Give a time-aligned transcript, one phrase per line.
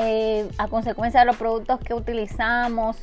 [0.00, 2.96] eh, a consecuencia de los productos que utilizamos.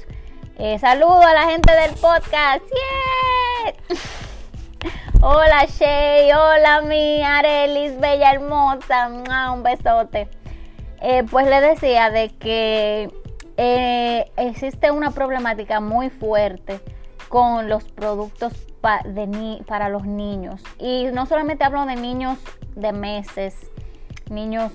[0.57, 2.63] Eh, saludo a la gente del podcast.
[5.21, 9.09] hola Shay, hola mi Arelis, bella hermosa.
[9.53, 10.29] Un besote.
[11.01, 13.11] Eh, pues le decía de que
[14.37, 16.79] existe una problemática muy fuerte
[17.27, 20.61] con los productos para los niños.
[20.79, 22.39] Y no solamente hablo de niños
[22.77, 23.69] de meses,
[24.29, 24.71] niños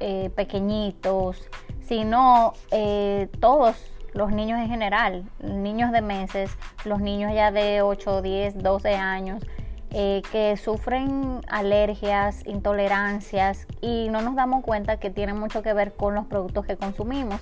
[0.00, 1.48] eh, eh, pequeñitos,
[1.80, 3.76] sino eh, todos
[4.12, 6.50] los niños en general, niños de meses,
[6.84, 9.42] los niños ya de 8, 10, 12 años,
[9.90, 16.14] que sufren alergias, intolerancias y no nos damos cuenta que tienen mucho que ver con
[16.14, 17.40] los productos que consumimos.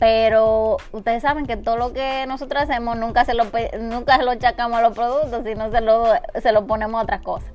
[0.00, 3.44] Pero ustedes saben que todo lo que nosotros hacemos nunca se lo,
[3.80, 6.06] nunca se lo achacamos a los productos, sino se lo,
[6.42, 7.46] se lo ponemos a otra cosa.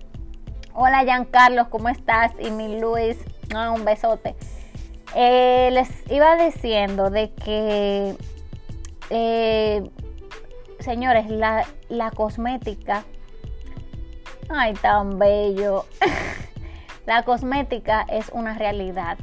[0.78, 2.34] Hola Giancarlos, ¿cómo estás?
[2.38, 3.18] Y mi Luis,
[3.56, 4.36] ah, un besote.
[5.16, 8.16] Eh, les iba diciendo de que,
[9.10, 9.90] eh,
[10.80, 13.06] señores, la, la cosmética,
[14.50, 15.86] ay, tan bello.
[17.06, 19.18] la cosmética es una realidad.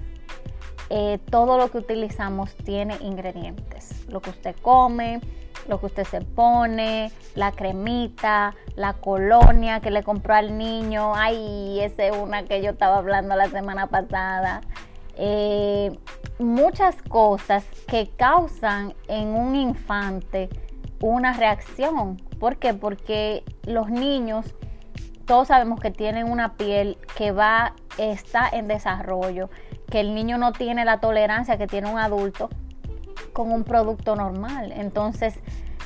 [0.88, 4.06] Eh, todo lo que utilizamos tiene ingredientes.
[4.08, 5.20] Lo que usted come,
[5.68, 11.14] lo que usted se pone, la cremita, la colonia que le compró al niño.
[11.14, 14.60] Ay, esa es una que yo estaba hablando la semana pasada.
[15.16, 15.96] Eh,
[16.38, 20.48] muchas cosas que causan en un infante
[21.00, 22.16] una reacción.
[22.38, 22.74] ¿Por qué?
[22.74, 24.54] Porque los niños,
[25.26, 29.50] todos sabemos que tienen una piel que va, está en desarrollo
[29.90, 32.48] que el niño no tiene la tolerancia que tiene un adulto
[33.32, 34.72] con un producto normal.
[34.72, 35.34] Entonces,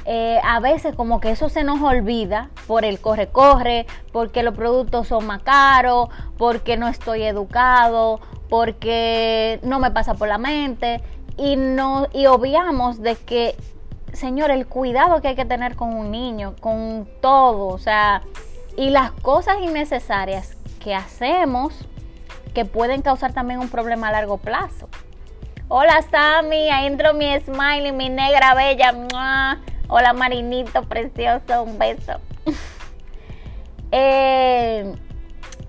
[0.04, 5.08] eh, a veces como que eso se nos olvida por el corre-corre, porque los productos
[5.08, 6.08] son más caros,
[6.38, 11.00] porque no estoy educado, porque no me pasa por la mente
[11.36, 13.56] y, no, y obviamos de que,
[14.12, 18.22] señor, el cuidado que hay que tener con un niño, con todo, o sea,
[18.76, 21.74] y las cosas innecesarias que hacemos
[22.54, 24.88] que pueden causar también un problema a largo plazo.
[25.68, 28.94] Hola Sammy, ahí entró mi smiley, mi negra bella.
[29.88, 32.20] Hola Marinito, precioso, un beso.
[33.92, 34.94] Eh,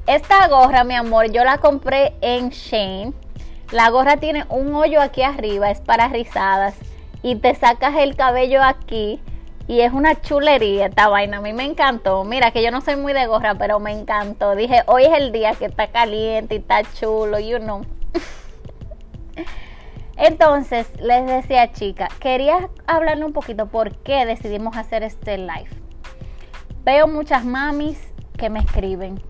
[0.07, 3.13] esta gorra, mi amor, yo la compré en Shane.
[3.71, 6.75] La gorra tiene un hoyo aquí arriba, es para rizadas.
[7.21, 9.21] Y te sacas el cabello aquí
[9.67, 11.37] y es una chulería esta vaina.
[11.37, 12.23] A mí me encantó.
[12.23, 14.55] Mira que yo no soy muy de gorra, pero me encantó.
[14.55, 17.85] Dije, hoy es el día que está caliente y está chulo, you know.
[20.17, 25.69] Entonces, les decía, chica, quería hablarle un poquito por qué decidimos hacer este live.
[26.83, 27.99] Veo muchas mamis
[28.37, 29.21] que me escriben.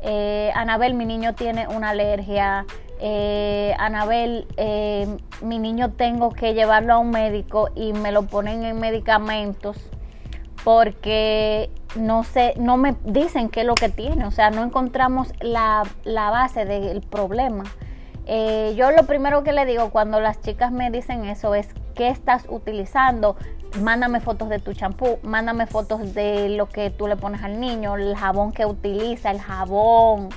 [0.00, 2.66] Eh, Anabel, mi niño tiene una alergia
[3.00, 5.06] eh, Anabel, eh,
[5.42, 9.76] mi niño tengo que llevarlo a un médico y me lo ponen en medicamentos
[10.62, 15.32] porque no sé, no me dicen qué es lo que tiene, o sea, no encontramos
[15.40, 17.64] la, base del problema.
[18.26, 22.08] Eh, yo lo primero que le digo cuando las chicas me dicen eso es, ¿qué
[22.08, 23.36] estás utilizando?
[23.80, 27.96] Mándame fotos de tu champú, mándame fotos de lo que tú le pones al niño,
[27.96, 30.30] el jabón que utiliza, el jabón,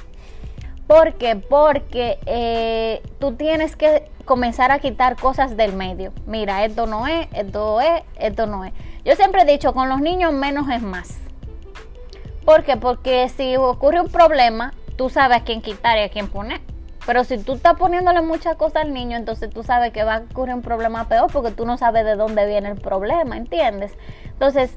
[0.87, 1.35] ¿Por qué?
[1.35, 6.13] Porque eh, tú tienes que comenzar a quitar cosas del medio.
[6.25, 8.73] Mira, esto no es, esto es, esto no es.
[9.03, 11.19] Yo siempre he dicho, con los niños menos es más.
[12.45, 12.77] ¿Por qué?
[12.77, 16.61] Porque si ocurre un problema, tú sabes a quién quitar y a quién poner.
[17.07, 20.19] Pero si tú estás poniéndole muchas cosas al niño, entonces tú sabes que va a
[20.29, 23.93] ocurrir un problema peor porque tú no sabes de dónde viene el problema, ¿entiendes?
[24.25, 24.75] Entonces,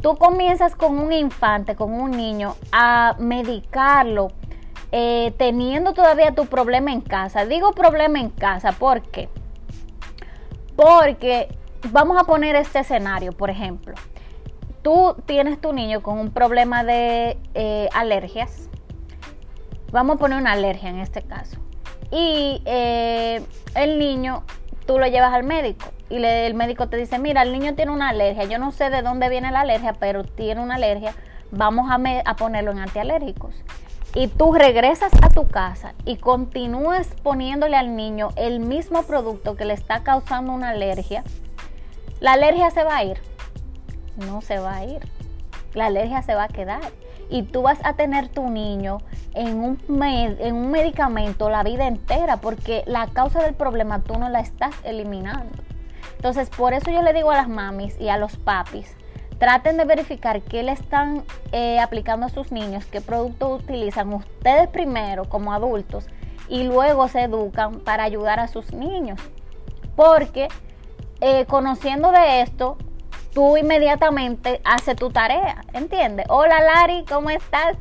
[0.00, 4.28] tú comienzas con un infante, con un niño, a medicarlo
[4.92, 7.44] eh, teniendo todavía tu problema en casa.
[7.46, 9.28] Digo problema en casa, ¿por qué?
[10.76, 11.48] Porque
[11.90, 13.96] vamos a poner este escenario, por ejemplo.
[14.82, 18.70] Tú tienes tu niño con un problema de eh, alergias.
[19.96, 21.56] Vamos a poner una alergia en este caso.
[22.10, 23.42] Y eh,
[23.74, 24.44] el niño,
[24.86, 28.10] tú lo llevas al médico y el médico te dice, mira, el niño tiene una
[28.10, 28.44] alergia.
[28.44, 31.14] Yo no sé de dónde viene la alergia, pero tiene una alergia.
[31.50, 33.54] Vamos a, a ponerlo en antialérgicos
[34.14, 39.64] y tú regresas a tu casa y continúas poniéndole al niño el mismo producto que
[39.64, 41.24] le está causando una alergia,
[42.20, 43.18] la alergia se va a ir.
[44.18, 45.00] No se va a ir.
[45.72, 46.82] La alergia se va a quedar.
[47.28, 48.98] Y tú vas a tener tu niño
[49.34, 54.28] en un, en un medicamento la vida entera porque la causa del problema tú no
[54.28, 55.50] la estás eliminando.
[56.16, 58.96] Entonces, por eso yo le digo a las mamis y a los papis,
[59.38, 64.68] Traten de verificar qué le están eh, aplicando a sus niños, qué producto utilizan ustedes
[64.68, 66.06] primero como adultos
[66.48, 69.20] y luego se educan para ayudar a sus niños.
[69.94, 70.48] Porque
[71.20, 72.78] eh, conociendo de esto,
[73.36, 76.24] tú inmediatamente haces tu tarea, ¿entiendes?
[76.30, 77.76] Hola Lari, ¿cómo estás?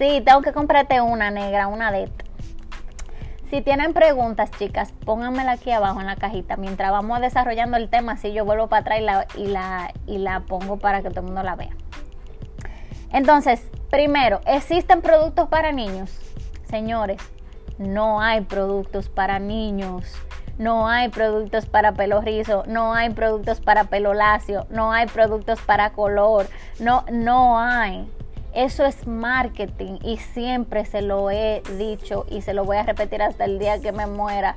[0.00, 2.10] Sí, tengo que comprarte una negra, una de.
[3.48, 6.56] Si tienen preguntas, chicas, pónganmela aquí abajo en la cajita.
[6.56, 10.18] Mientras vamos desarrollando el tema, si yo vuelvo para atrás y la, y la, y
[10.18, 11.70] la pongo para que todo el mundo la vea.
[13.12, 16.18] Entonces, primero, ¿existen productos para niños?
[16.68, 17.22] Señores,
[17.78, 20.16] no hay productos para niños.
[20.58, 25.60] No hay productos para pelo rizo, no hay productos para pelo lacio, no hay productos
[25.60, 26.46] para color,
[26.80, 28.10] no, no hay.
[28.54, 33.20] Eso es marketing y siempre se lo he dicho y se lo voy a repetir
[33.20, 34.56] hasta el día que me muera.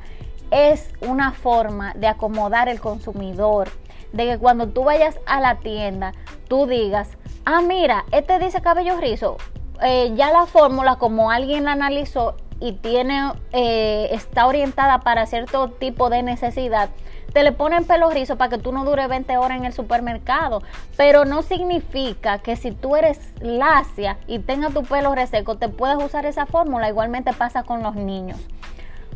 [0.51, 3.69] Es una forma de acomodar el consumidor,
[4.13, 6.13] de que cuando tú vayas a la tienda,
[6.47, 7.09] tú digas,
[7.43, 9.35] ah, mira, este dice cabello rizo,
[9.81, 15.69] eh, ya la fórmula como alguien la analizó y tiene, eh, está orientada para cierto
[15.69, 16.89] tipo de necesidad,
[17.33, 20.61] te le ponen pelo rizo para que tú no dure 20 horas en el supermercado.
[20.97, 26.03] Pero no significa que si tú eres lacia y tengas tu pelo reseco, te puedes
[26.03, 26.89] usar esa fórmula.
[26.89, 28.39] Igualmente pasa con los niños.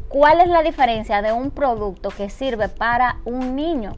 [0.09, 3.97] ¿Cuál es la diferencia de un producto que sirve para un niño?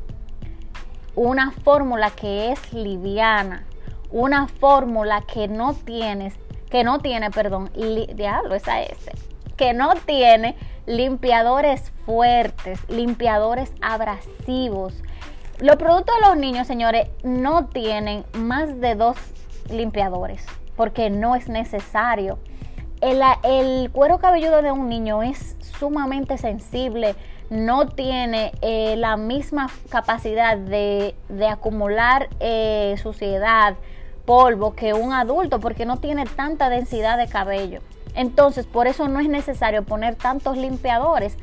[1.16, 3.66] Una fórmula que es liviana,
[4.12, 6.36] una fórmula que no tienes,
[6.70, 7.70] que no tiene, perdón,
[8.16, 9.12] diablo, esa S,
[9.58, 10.56] que no tiene
[10.86, 14.94] limpiadores fuertes, limpiadores abrasivos.
[15.60, 19.18] Los productos de los niños, señores, no tienen más de dos
[19.70, 22.40] limpiadores porque no es necesario.
[23.02, 27.16] El, cuero cabelludo de un niño es sumamente sensible,
[27.50, 31.16] no tiene eh, la misma capacidad de,
[31.50, 33.76] acumular eh, suciedad,
[34.26, 37.82] polvo que un adulto porque no tiene tanta densidad de cabello.
[38.16, 41.38] Entonces, por eso no es necesario poner tantos limpiadores.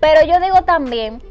[0.00, 1.22] Pero yo digo también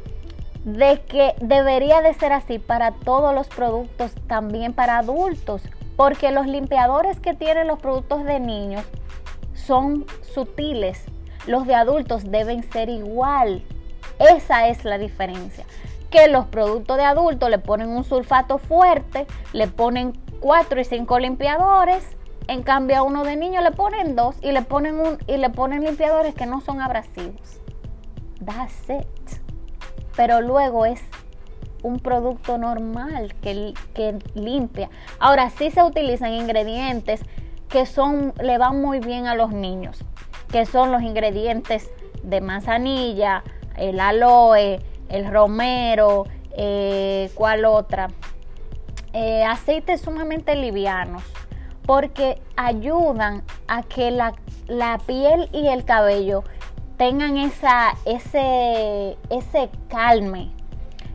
[0.64, 5.62] de que debería de ser así para todos los productos, también para adultos,
[5.96, 8.84] porque los limpiadores que tienen los productos de niños
[9.54, 11.04] son sutiles.
[11.46, 13.62] Los de adultos deben ser igual.
[14.18, 15.64] Esa es la diferencia.
[16.10, 21.18] Que los productos de adultos le ponen un sulfato fuerte, le ponen 4 y 5
[21.20, 22.04] limpiadores
[22.50, 25.50] en cambio a uno de niños le ponen dos y le ponen un y le
[25.50, 27.60] ponen limpiadores que no son abrasivos.
[28.44, 29.40] That's it.
[30.16, 31.00] Pero luego es
[31.84, 34.90] un producto normal que, que limpia.
[35.20, 37.22] Ahora sí se utilizan ingredientes
[37.68, 40.04] que son le van muy bien a los niños,
[40.50, 41.88] que son los ingredientes
[42.24, 43.44] de manzanilla,
[43.76, 46.26] el aloe, el romero,
[46.56, 48.08] eh, ¿cuál otra?
[49.12, 51.22] Eh, aceites sumamente livianos
[51.86, 54.34] porque ayudan a que la,
[55.06, 56.44] piel y el cabello
[56.96, 60.50] tengan esa, ese, ese calme.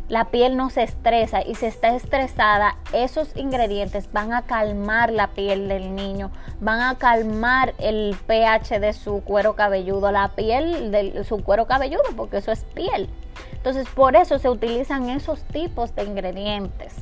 [0.08, 5.32] La piel no se estresa y si está estresada, esos ingredientes van a calmar la
[5.32, 6.30] piel del niño,
[6.60, 12.04] van a calmar el pH de su cuero cabelludo, la piel de su cuero cabelludo,
[12.16, 13.10] porque eso es piel.
[13.54, 16.98] Entonces, por eso se utilizan esos tipos de ingredientes.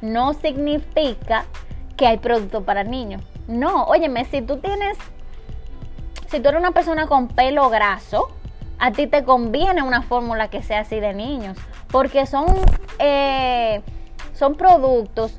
[0.00, 1.44] No significa
[1.98, 3.22] que hay producto para niños.
[3.46, 4.96] No, óyeme, si tú tienes,
[6.28, 8.30] si tú eres una persona con pelo graso,
[8.78, 11.58] a ti te conviene una fórmula que sea así de niños,
[11.90, 12.46] porque son,
[13.00, 13.82] eh,
[14.32, 15.36] son productos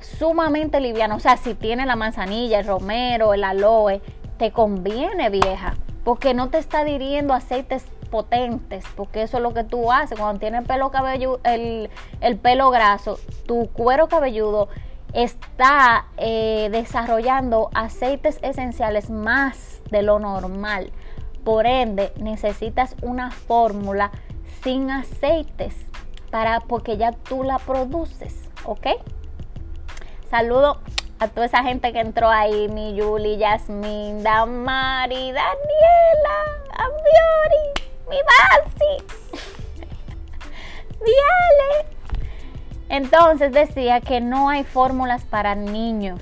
[0.00, 1.18] sumamente livianos.
[1.18, 4.02] O sea, si tiene la manzanilla, el romero, el aloe,
[4.36, 9.62] te conviene, vieja, porque no te está diriendo aceites potentes, porque eso es lo que
[9.62, 11.88] tú haces cuando tienes el pelo cabello, el,
[12.20, 14.68] el pelo graso, tu cuero cabelludo
[15.12, 20.92] está eh, desarrollando aceites esenciales más de lo normal.
[21.44, 24.10] Por ende, necesitas una fórmula
[24.62, 25.74] sin aceites
[26.30, 28.86] para porque ya tú la produces, ¿ok?
[30.30, 30.80] Saludo
[31.18, 36.38] a toda esa gente que entró ahí, mi Yuli, Yasmin, Damari, Daniela,
[36.72, 39.04] Ambiori, mi Basi,
[41.04, 41.99] Diale.
[42.90, 46.20] Entonces decía que no hay fórmulas para niños.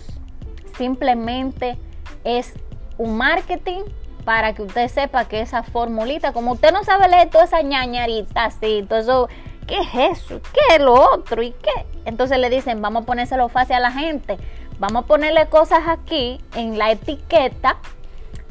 [0.77, 1.79] Simplemente
[2.25, 2.53] es
[2.99, 3.81] un marketing
[4.27, 8.45] para que usted sepa que esa formulita, como usted no sabe leer toda esa ñañarita
[8.45, 9.29] así, todo eso,
[9.67, 10.43] ¿qué es eso?
[10.53, 11.43] ¿Qué es lo otro?
[11.43, 11.87] ¿Y qué?
[12.05, 14.37] Entonces le dicen, vamos a ponérselo fácil a la gente.
[14.79, 17.79] Vamos a ponerle cosas aquí en la etiqueta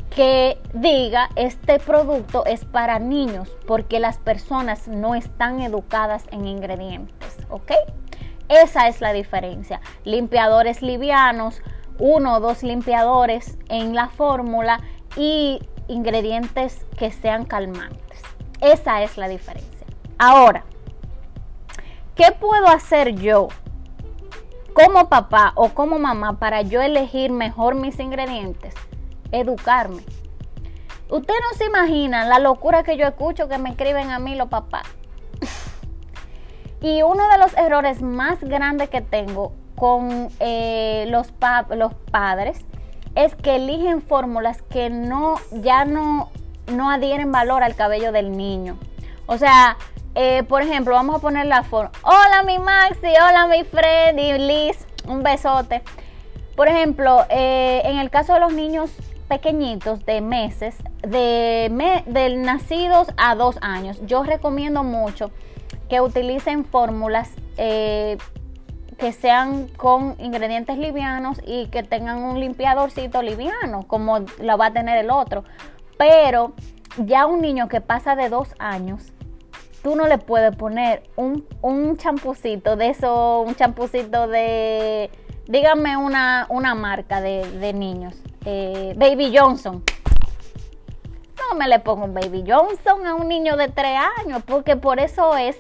[0.10, 7.38] que diga este producto es para niños porque las personas no están educadas en ingredientes,
[7.50, 7.74] ¿ok?
[8.50, 9.82] Esa es la diferencia.
[10.04, 11.62] Limpiadores livianos,
[12.00, 14.80] uno o dos limpiadores en la fórmula
[15.16, 18.22] y ingredientes que sean calmantes.
[18.62, 19.86] Esa es la diferencia.
[20.18, 20.64] Ahora,
[22.16, 23.50] ¿qué puedo hacer yo
[24.74, 28.74] como papá o como mamá para yo elegir mejor mis ingredientes?
[29.32, 30.04] Educarme.
[31.10, 34.50] Usted no se imagina la locura que yo escucho que me escriben a mí los
[34.50, 34.97] papás.
[36.82, 41.32] Y uno de los errores más grandes que tengo con eh, los,
[42.12, 42.66] padres
[43.16, 46.30] es que eligen fórmulas que no, ya no,
[46.68, 48.78] no adhieren valor al cabello del niño.
[49.26, 49.78] O sea,
[50.16, 51.92] eh, por ejemplo, vamos a poner la forma.
[52.04, 55.84] Hola mi Maxi, hola mi Freddy, Liz, un besote.
[56.56, 58.92] Por ejemplo, eh, en el caso de los niños
[59.28, 61.70] pequeñitos de meses, de,
[62.38, 65.32] nacidos a dos años, yo recomiendo mucho
[65.90, 68.18] que utilicen fórmulas eh,
[68.98, 74.74] que sean con ingredientes livianos y que tengan un limpiadorcito liviano, como lo va a
[74.74, 75.44] tener el otro.
[75.98, 76.54] Pero
[76.98, 79.14] ya un niño que pasa de dos años,
[79.84, 85.12] tú no le puedes poner un, un champucito de eso, un champucito de,
[85.48, 88.16] dígame una, una marca de, niños,
[88.46, 89.84] eh, Baby Johnson.
[91.38, 95.00] No me le pongo un Baby Johnson a un niño de tres años, porque por
[95.00, 95.56] eso es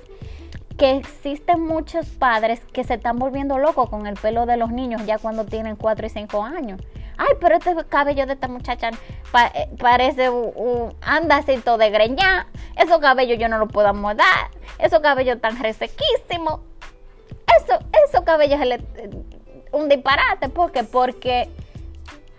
[0.78, 5.06] que existen muchos padres que se están volviendo locos con el pelo de los niños
[5.06, 6.82] ya cuando tienen 4 y 5 años.
[7.18, 12.48] Ay, pero este cabello de esta muchacha eh, parece un, andacito de greña.
[12.76, 14.52] Esos cabellos yo no los puedo mudar.
[14.78, 16.60] Esos cabellos tan resequísimos.
[17.60, 19.10] Eso, esos cabellos es
[19.72, 20.50] un disparate.
[20.50, 20.84] ¿Por qué?
[20.84, 21.50] Porque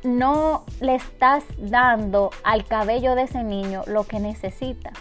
[0.05, 4.93] no le estás dando al cabello de ese niño lo que necesita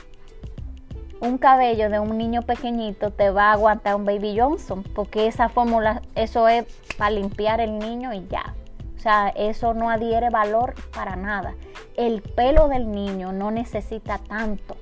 [1.19, 5.49] un cabello de un niño pequeñito te va a aguantar un Baby Johnson, porque esa
[5.49, 6.65] fórmula, eso es
[6.97, 8.53] para limpiar el niño y ya.
[8.95, 11.55] O sea, eso no adhiere valor para nada.
[11.95, 14.75] El pelo del niño no necesita tanto,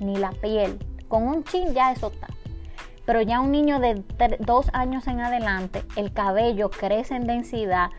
[0.00, 0.78] ni la piel.
[1.08, 2.28] Con un chin ya eso está.
[3.04, 4.02] Pero ya un niño de
[4.40, 7.90] dos años en adelante, el cabello crece en densidad,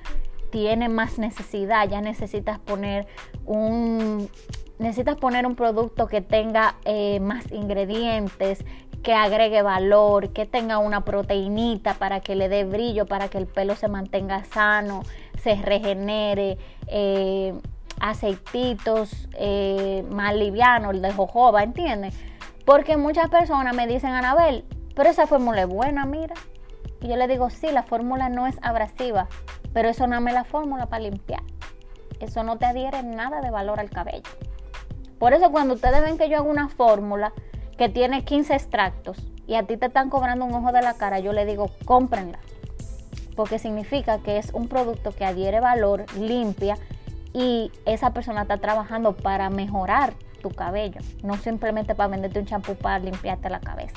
[0.50, 3.06] tiene más necesidad, ya necesitas poner
[3.46, 4.30] un
[4.84, 8.66] necesitas poner un producto que tenga eh, más ingredientes,
[9.02, 13.48] que agregue valor, que tenga una proteinita para que le dé brillo, para que el
[13.48, 15.04] pelo se mantenga sano,
[15.42, 17.54] se regenere, eh,
[18.02, 22.14] aceititos eh, más livianos, el de jojoba, ¿entiendes?
[22.66, 26.36] Porque muchas personas me dicen, Anabel, pero esa fórmula es buena, mira.
[27.00, 29.28] Y yo le digo, sí, la fórmula no es abrasiva,
[29.74, 31.44] pero eso no es la fórmula para limpiar.
[32.20, 34.30] Eso no te adhiere nada de valor al cabello.
[35.24, 37.32] Por eso cuando ustedes ven que yo hago una fórmula
[37.78, 41.20] que tiene 15 extractos y a ti te están cobrando un ojo de la cara,
[41.20, 42.40] yo le digo, cómprenla.
[43.34, 46.76] Porque significa que es un producto que adhiere valor, limpia
[47.32, 52.76] y esa persona está trabajando para mejorar tu cabello, no simplemente para venderte un champú
[52.76, 53.96] para limpiarte la cabeza.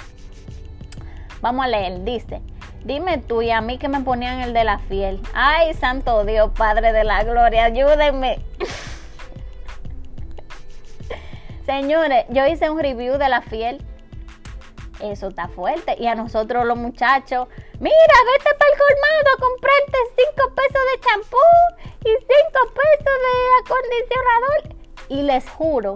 [1.40, 2.40] Vamos a leer, dice,
[2.84, 5.20] dime tú y a mí que me ponían el de la fiel.
[5.34, 8.38] Ay, santo Dios, Padre de la Gloria, ayúdenme.
[11.66, 13.84] Señores, yo hice un review de la fiel.
[15.00, 15.96] Eso está fuerte.
[15.98, 17.48] Y a nosotros los muchachos,
[17.80, 19.98] mira, vete para el colmado a comprarte
[20.36, 21.36] 5 pesos de champú
[22.04, 22.26] y 5
[22.72, 24.76] pesos de acondicionador.
[25.08, 25.94] Y les juro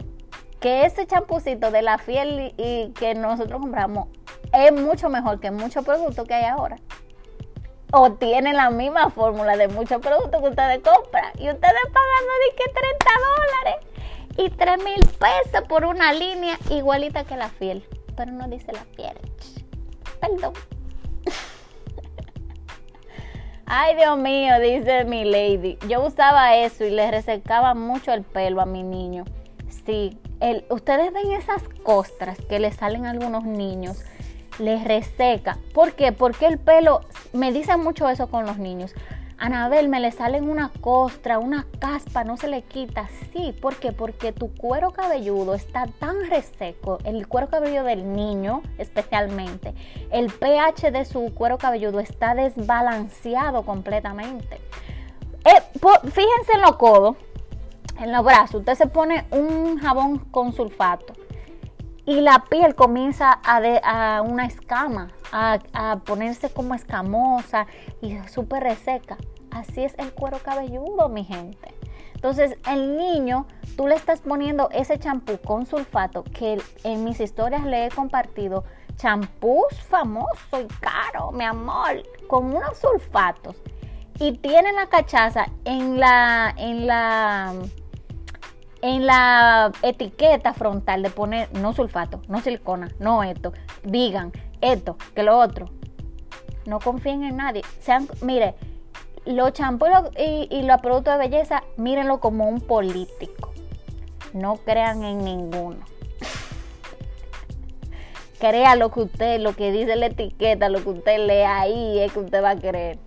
[0.59, 4.09] que ese champucito de la fiel y, que nosotros compramos
[4.53, 6.77] es mucho mejor que muchos productos que hay ahora.
[7.93, 11.31] O tiene la misma fórmula de muchos productos que ustedes compran.
[11.39, 13.90] Y ustedes pagan de que 30 dólares
[14.41, 17.85] y 3 mil pesos por una línea igualita que la fiel.
[18.17, 19.19] Pero no dice la fiel.
[20.19, 20.55] Perdón.
[23.67, 25.79] Ay, Dios mío, dice mi lady.
[25.89, 29.27] Yo usaba eso y le resecaba mucho el pelo a mi niño.
[29.85, 34.03] Sí, el, ustedes ven esas costras que le salen a algunos niños,
[34.59, 35.59] les reseca.
[35.75, 36.13] ¿Por qué?
[36.13, 37.03] Porque el pelo,
[37.35, 38.95] me dicen mucho eso con los niños.
[39.41, 43.09] Anabel, me le salen una costra, una caspa, no se le quita.
[43.33, 43.91] Sí, ¿por qué?
[43.91, 49.75] Porque tu cuero cabelludo está tan reseco, el cuero cabelludo del niño especialmente,
[50.11, 54.61] el pH de su cuero cabelludo está desbalanceado completamente.
[55.47, 55.63] Eh,
[56.03, 57.17] fíjense en los codos,
[57.99, 61.20] en los brazos, usted se pone un jabón con sulfato
[62.07, 67.67] y la piel comienza a, una escama, a, ponerse como escamosa
[68.01, 69.17] y súper reseca.
[69.51, 71.75] Así es el cuero cabelludo, mi gente.
[72.15, 77.65] Entonces, el niño, tú le estás poniendo ese champú con sulfato que en mis historias
[77.65, 78.65] le he compartido.
[78.97, 83.57] Champús famoso y caro, mi amor, con unos sulfatos.
[84.19, 87.55] Y tiene la cachaza en la, en la
[88.83, 93.53] en la etiqueta frontal de poner no sulfato, no silicona, no esto,
[93.85, 95.67] digan esto, que lo otro.
[96.67, 97.63] No confíen en nadie.
[97.81, 98.55] Sean, mire,
[99.25, 103.53] los champús y, y, los productos de belleza, mírenlo como un político.
[104.33, 105.85] No crean en ninguno.
[108.39, 112.13] Crea lo que usted, lo que dice la etiqueta, lo que usted lee ahí, es
[112.13, 112.99] que usted va a creer.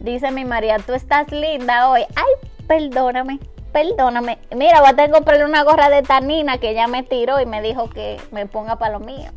[0.00, 2.02] Dice mi María, tú estás linda hoy.
[2.14, 3.40] Ay, perdóname,
[3.72, 4.38] perdóname.
[4.54, 7.46] Mira, voy a tener que comprarle una gorra de tanina que ya me tiró y
[7.46, 9.30] me dijo que me ponga para lo mío.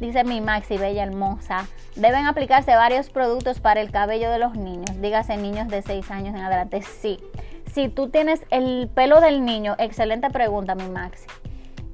[0.00, 1.66] Dice mi Maxi, bella hermosa.
[1.94, 5.00] Deben aplicarse varios productos para el cabello de los niños.
[5.00, 6.82] Dígase niños de 6 años en adelante.
[6.82, 7.18] Sí.
[7.72, 11.26] Si tú tienes el pelo del niño, excelente pregunta, mi Maxi.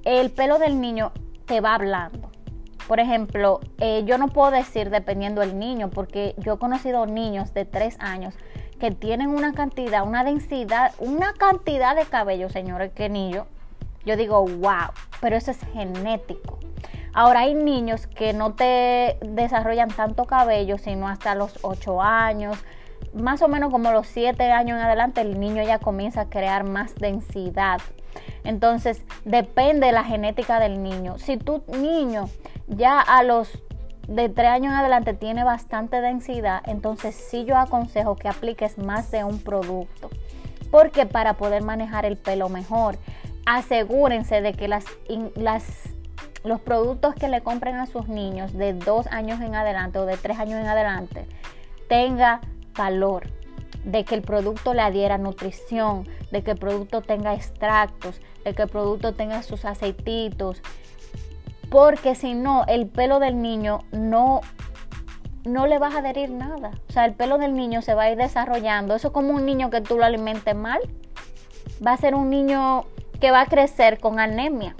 [0.04, 1.12] El pelo del niño
[1.46, 2.30] te va hablando.
[2.88, 7.54] Por ejemplo, eh, yo no puedo decir dependiendo del niño, porque yo he conocido niños
[7.54, 8.34] de 3 años
[8.80, 13.46] que tienen una cantidad, una densidad, una cantidad de cabello, señores, que niño.
[14.04, 16.58] Yo digo, wow, pero eso es genético.
[17.12, 22.56] Ahora hay niños que no te desarrollan tanto cabello, sino hasta los 8 años,
[23.12, 26.64] más o menos como los 7 años en adelante, el niño ya comienza a crear
[26.64, 27.80] más densidad.
[28.44, 31.18] Entonces, depende de la genética del niño.
[31.18, 32.28] Si tu niño
[32.68, 33.50] ya a los
[34.10, 39.12] de 3 años en adelante tiene bastante densidad, entonces sí yo aconsejo que apliques más
[39.12, 40.10] de un producto.
[40.72, 42.98] Porque para poder manejar el pelo mejor,
[43.46, 44.84] asegúrense de que las,
[45.36, 45.64] las
[46.42, 50.16] los productos que le compren a sus niños de dos años en adelante o de
[50.16, 51.26] tres años en adelante
[51.88, 52.40] tenga
[52.74, 53.28] valor,
[53.84, 58.62] de que el producto le adhiera nutrición, de que el producto tenga extractos, de que
[58.62, 60.62] el producto tenga sus aceititos,
[61.70, 64.40] porque si no, el pelo del niño no,
[65.44, 66.72] no le vas a adherir nada.
[66.88, 68.96] O sea, el pelo del niño se va a ir desarrollando.
[68.96, 70.80] Eso es como un niño que tú lo alimentes mal.
[71.84, 72.84] Va a ser un niño
[73.20, 74.74] que va a crecer con anemia.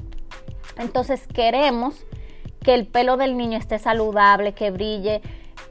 [0.76, 2.04] Entonces queremos
[2.62, 5.22] que el pelo del niño esté saludable, que brille.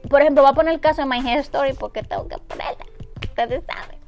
[0.08, 2.86] Por ejemplo, voy a poner el caso de My Hair Story porque tengo que ponerla.
[3.22, 3.98] Ustedes saben.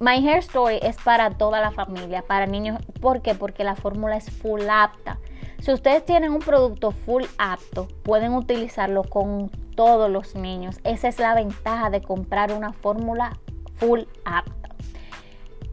[0.00, 2.80] My Hair Story es para toda la familia, para niños.
[3.00, 3.34] ¿Por qué?
[3.34, 5.18] Porque la fórmula es full apta.
[5.62, 10.80] Si ustedes tienen un producto full apto, pueden utilizarlo con todos los niños.
[10.82, 13.38] Esa es la ventaja de comprar una fórmula
[13.76, 14.70] full apta.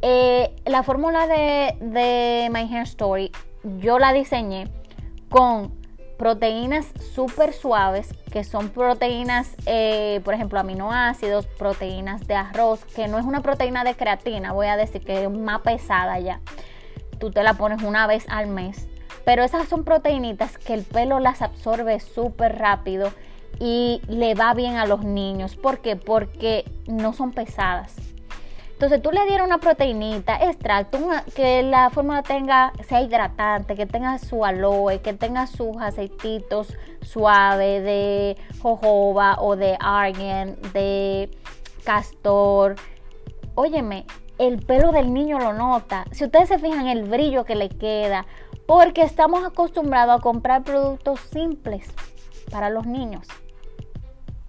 [0.04, 3.32] Eh, la fórmula de, My Hair Story
[3.80, 4.68] yo la diseñé
[5.28, 5.74] con
[6.20, 13.18] proteínas súper suaves, que son proteínas, eh, por ejemplo, aminoácidos, proteínas de arroz, que no
[13.18, 16.42] es una proteína de creatina, voy a decir que es más pesada ya.
[17.18, 18.88] Tú te la pones una vez al mes.
[19.30, 23.14] Pero esas son proteínitas que el pelo las absorbe súper rápido
[23.60, 25.56] y le va bien a los niños.
[25.56, 25.96] ¿Por qué?
[25.96, 27.96] Porque no son pesadas.
[28.72, 30.98] Entonces tú le dieras una proteinita, extracto,
[31.36, 37.84] que la fórmula tenga, sea hidratante, que tenga su aloe, que tenga sus aceititos suaves
[37.84, 41.30] de jojoba o de argan, de
[41.84, 42.78] castor.
[43.54, 44.08] Óyeme,
[44.40, 46.06] el pelo del niño lo nota.
[46.12, 48.26] Si ustedes se fijan el brillo que le queda,
[48.70, 51.92] porque estamos acostumbrados a comprar productos simples
[52.52, 53.26] para los niños.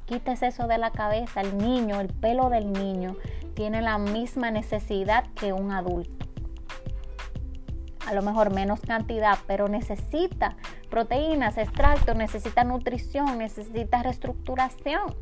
[0.04, 3.16] Quítese eso de la cabeza, el niño, el pelo del niño
[3.54, 6.26] tiene la misma necesidad que un adulto.
[8.06, 10.54] A lo mejor menos cantidad, pero necesita
[10.90, 15.14] proteínas, extractos, necesita nutrición, necesita reestructuración.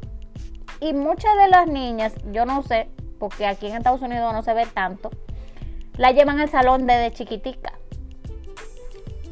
[0.81, 4.55] Y muchas de las niñas, yo no sé, porque aquí en Estados Unidos no se
[4.55, 5.11] ve tanto,
[5.97, 7.78] la llevan al salón desde chiquitica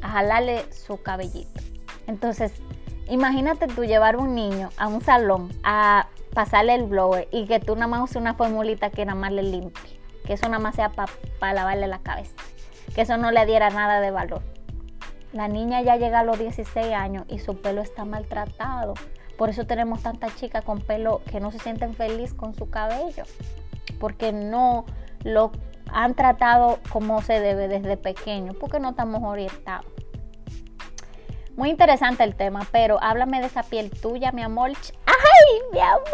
[0.06, 1.60] a jalarle su cabellito.
[2.06, 2.52] Entonces,
[3.08, 7.74] imagínate tú llevar un niño a un salón a pasarle el blower y que tú
[7.74, 9.98] nada más uses una formulita que nada más le limpie.
[10.24, 12.34] Que eso nada más sea para lavarle la cabeza.
[12.94, 14.42] Que eso no le diera nada de valor.
[15.32, 18.94] La niña ya llega a los 16 años y su pelo está maltratado.
[19.36, 23.24] Por eso tenemos tantas chicas con pelo que no se sienten felices con su cabello.
[24.00, 24.86] Porque no
[25.24, 25.52] lo
[25.92, 28.54] han tratado como se debe desde pequeño.
[28.54, 29.86] Porque no estamos orientados.
[31.56, 34.72] Muy interesante el tema, pero háblame de esa piel tuya, mi amor.
[35.06, 36.04] ¡Ay, mi amor!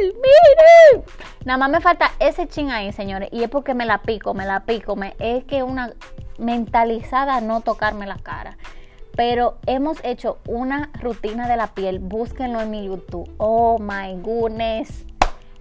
[0.00, 1.04] ¡Miren!
[1.44, 3.28] Nada más me falta ese chin ahí, señores.
[3.32, 4.94] Y es porque me la pico, me la pico.
[4.94, 5.92] Me, es que una
[6.38, 8.56] mentalizada no tocarme la cara.
[9.16, 11.98] Pero hemos hecho una rutina de la piel.
[11.98, 13.28] Búsquenlo en mi YouTube.
[13.38, 15.06] Oh my goodness.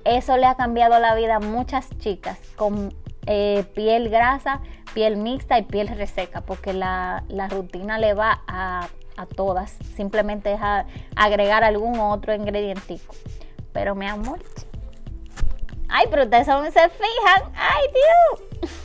[0.06, 2.94] Eso le ha cambiado la vida a muchas chicas con
[3.26, 4.62] eh, piel grasa,
[4.94, 6.42] piel mixta y piel reseca.
[6.42, 9.78] Porque la, la rutina le va a a todas.
[9.96, 10.60] Simplemente es
[11.16, 13.16] agregar algún otro ingredientico.
[13.72, 14.40] Pero mi amor.
[15.90, 17.52] Ay, pero ustedes se fijan.
[17.56, 18.72] Ay, Dios.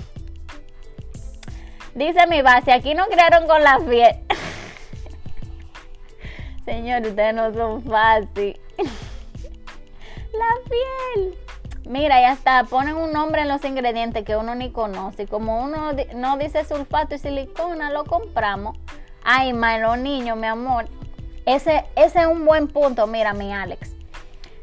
[1.95, 4.17] Dice mi base, aquí no crearon con la fiel.
[6.64, 8.59] Señor, ustedes no son fácil.
[8.79, 11.38] la piel.
[11.88, 15.27] Mira, y hasta ponen un nombre en los ingredientes que uno ni conoce.
[15.27, 18.77] Como uno no dice sulfato y silicona, lo compramos.
[19.31, 20.87] Ay, ma, los niños, mi amor.
[21.45, 23.95] Ese, ese es un buen punto, mira, mi Alex.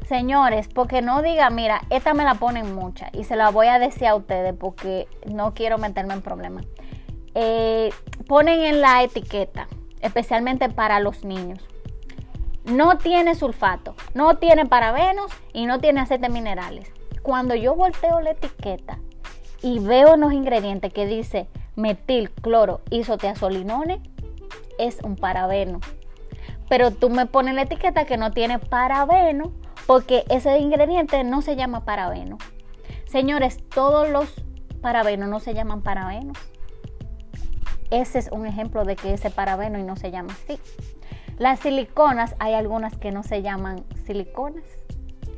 [0.08, 3.78] Señores, porque no diga, mira, esta me la ponen mucha y se la voy a
[3.78, 6.66] decir a ustedes porque no quiero meterme en problemas.
[7.36, 7.90] Eh,
[8.26, 9.68] ponen en la etiqueta,
[10.00, 11.64] especialmente para los niños.
[12.64, 16.90] No tiene sulfato, no tiene parabenos y no tiene aceites minerales.
[17.22, 18.98] Cuando yo volteo la etiqueta
[19.62, 24.00] y veo los ingredientes que dice metil, cloro, isotiazolinone,
[24.78, 25.80] es un parabeno.
[26.68, 29.52] Pero tú me pones la etiqueta que no tiene parabeno
[29.86, 32.38] porque ese ingrediente no se llama parabeno.
[33.06, 34.32] Señores, todos los
[34.80, 36.36] parabenos no se llaman parabenos.
[37.90, 40.58] Ese es un ejemplo de que ese parabeno y no se llama así.
[41.38, 44.64] Las siliconas, hay algunas que no se llaman siliconas.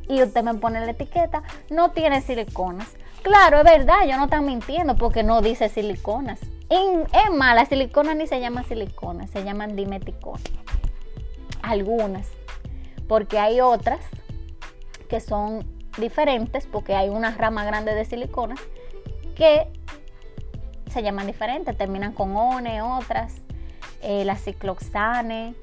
[0.08, 2.96] Y usted me pone la etiqueta, no tiene siliconas.
[3.22, 6.40] Claro, es verdad, yo no estoy mintiendo porque no dice siliconas.
[6.70, 10.42] Es más, la silicona ni se llama silicona, se llaman dimeticonas.
[11.62, 12.28] Algunas.
[13.08, 14.00] Porque hay otras
[15.08, 15.64] que son
[15.98, 18.60] diferentes porque hay una rama grande de siliconas
[19.34, 19.66] que
[20.90, 23.42] se llaman diferentes, terminan con one, otras,
[24.02, 25.54] eh, la cicloxane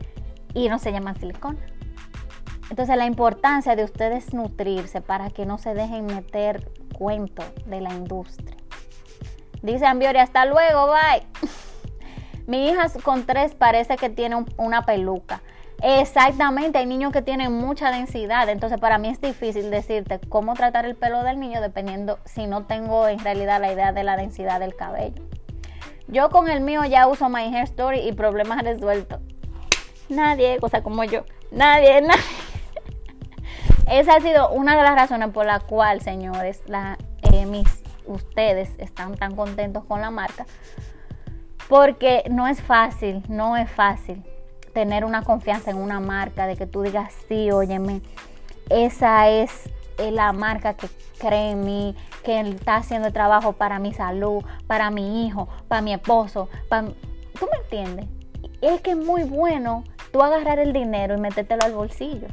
[0.53, 1.59] y no se llaman silicona.
[2.69, 7.93] Entonces la importancia de ustedes nutrirse para que no se dejen meter cuento de la
[7.93, 8.55] industria.
[9.65, 11.25] Dice Ambiori, hasta luego, bye.
[12.47, 15.41] Mi hija con tres parece que tiene una peluca.
[15.81, 20.85] Exactamente, hay niños que tienen mucha densidad, entonces para mí es difícil decirte cómo tratar
[20.85, 24.59] el pelo del niño dependiendo si no tengo en realidad la idea de la densidad
[24.59, 25.23] del cabello.
[26.07, 29.19] Yo con el mío ya uso My Hair Story y problemas resueltos.
[30.09, 32.21] Nadie, cosa como yo, nadie, nadie.
[33.89, 38.69] Esa ha sido una de las razones por la cual, señores, la, eh, mis, ustedes
[38.77, 40.45] están tan contentos con la marca.
[41.67, 44.23] Porque no es fácil, no es fácil
[44.73, 48.01] tener una confianza en una marca, de que tú digas, sí, óyeme,
[48.69, 50.87] esa es la marca que
[51.17, 55.81] cree en mí, que está haciendo el trabajo para mi salud, para mi hijo, para
[55.81, 56.49] mi esposo.
[56.67, 56.87] Para...
[56.87, 58.05] ¿Tú me entiendes?
[58.61, 62.27] Es que es muy bueno tú agarrar el dinero y metértelo al bolsillo.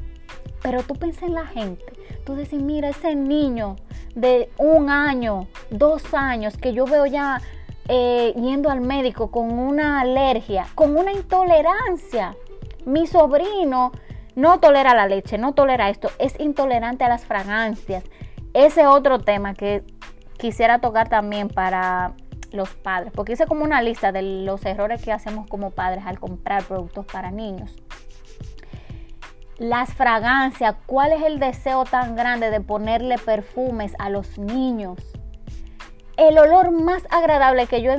[0.63, 1.85] Pero tú piensas en la gente.
[2.25, 3.77] Tú decís, mira, ese niño
[4.15, 7.41] de un año, dos años, que yo veo ya
[7.89, 12.37] eh, yendo al médico con una alergia, con una intolerancia.
[12.85, 13.93] Mi sobrino
[14.35, 18.05] no tolera la leche, no tolera esto, es intolerante a las fragancias.
[18.55, 19.83] Ese otro tema que
[20.39, 22.15] quisiera tocar también para
[22.53, 26.19] los padres, porque hice como una lista de los errores que hacemos como padres al
[26.19, 27.75] comprar productos para niños.
[29.63, 34.99] Las fragancias, ¿cuál es el deseo tan grande de ponerle perfumes a los niños?
[36.17, 37.93] el olor más agradable que yo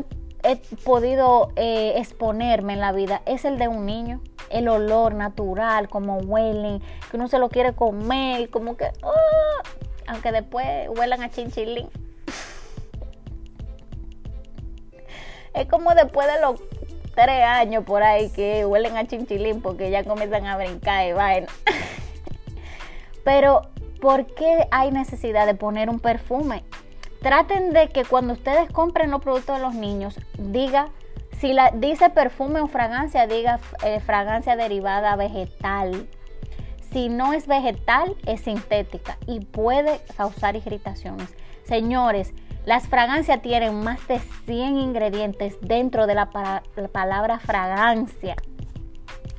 [0.44, 4.20] he, podido eh, exponerme en la vida es el de un niño.
[4.50, 9.62] El olor natural, como huelen, que uno se lo quiere comer, como que, ¡ah!
[10.08, 11.90] aunque después huelan a chinchilín.
[15.54, 16.60] es como después de los
[17.14, 21.48] tres años por ahí que huelen a chinchilín porque ya comienzan a brincar y vaina.
[23.24, 23.62] Pero,
[24.02, 26.64] ¿por qué hay necesidad de poner un perfume?
[27.22, 30.90] Traten de que cuando ustedes compren los productos de los niños, diga,
[31.40, 36.08] si la, dice perfume o fragancia, diga eh, fragancia derivada vegetal.
[36.92, 41.34] Si no es vegetal, es sintética y puede causar irritaciones.
[41.64, 42.34] Señores,
[42.66, 48.36] las fragancias tienen más de 100 ingredientes dentro de la, la, palabra fragancia.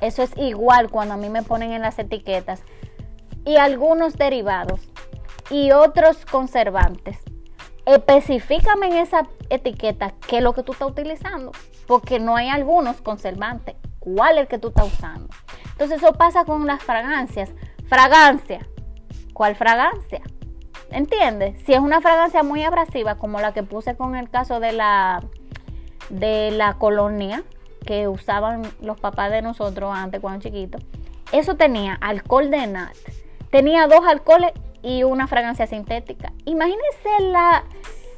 [0.01, 2.63] Eso es igual cuando a mí me ponen en las etiquetas.
[3.45, 4.81] Y algunos derivados
[5.49, 7.19] y otros conservantes
[7.85, 11.51] específicame en esa etiqueta qué es lo que tú estás utilizando,
[11.87, 13.75] porque no hay algunos conservantes.
[13.99, 15.33] ¿Cuál es el que tú estás usando?
[15.71, 17.51] Entonces eso pasa con las fragancias.
[17.87, 18.67] Fragancia.
[19.33, 20.21] ¿Cuál fragancia?
[20.91, 21.61] ¿Entiendes?
[21.65, 25.23] Si es una fragancia muy abrasiva, como la que puse con el caso de la
[26.09, 27.43] de la colonia
[27.85, 30.81] que usaban los papás de nosotros antes cuando chiquitos,
[31.31, 32.95] eso tenía alcohol de nat,
[33.49, 36.31] tenía dos alcoholes y una fragancia sintética.
[36.45, 37.63] Imagínense la,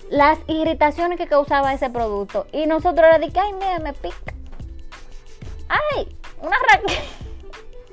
[0.09, 2.45] las irritaciones que causaba ese producto.
[2.51, 4.33] Y nosotros le dijimos, ay, mira, me pica.
[5.69, 6.99] Ay, una raquiña.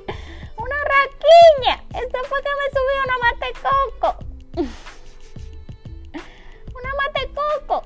[0.56, 1.84] una raquiña.
[1.90, 4.34] Esto fue que me subió una mate coco.
[6.74, 7.82] una mate coco.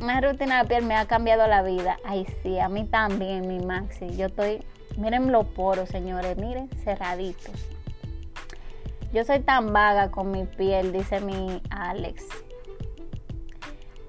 [0.00, 1.98] una rutina de piel me ha cambiado la vida.
[2.04, 4.16] Ay, sí, a mí también, mi Maxi.
[4.16, 4.62] Yo estoy,
[4.96, 7.54] miren los poros, señores, miren, cerraditos.
[9.12, 12.24] Yo soy tan vaga con mi piel, dice mi Alex.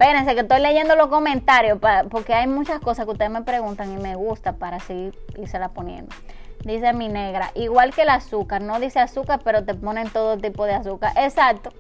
[0.01, 4.01] Espérense que estoy leyendo los comentarios porque hay muchas cosas que ustedes me preguntan y
[4.01, 6.15] me gusta para seguir y se la poniendo.
[6.63, 10.65] Dice mi negra, igual que el azúcar, no dice azúcar, pero te ponen todo tipo
[10.65, 11.13] de azúcar.
[11.17, 11.71] Exacto.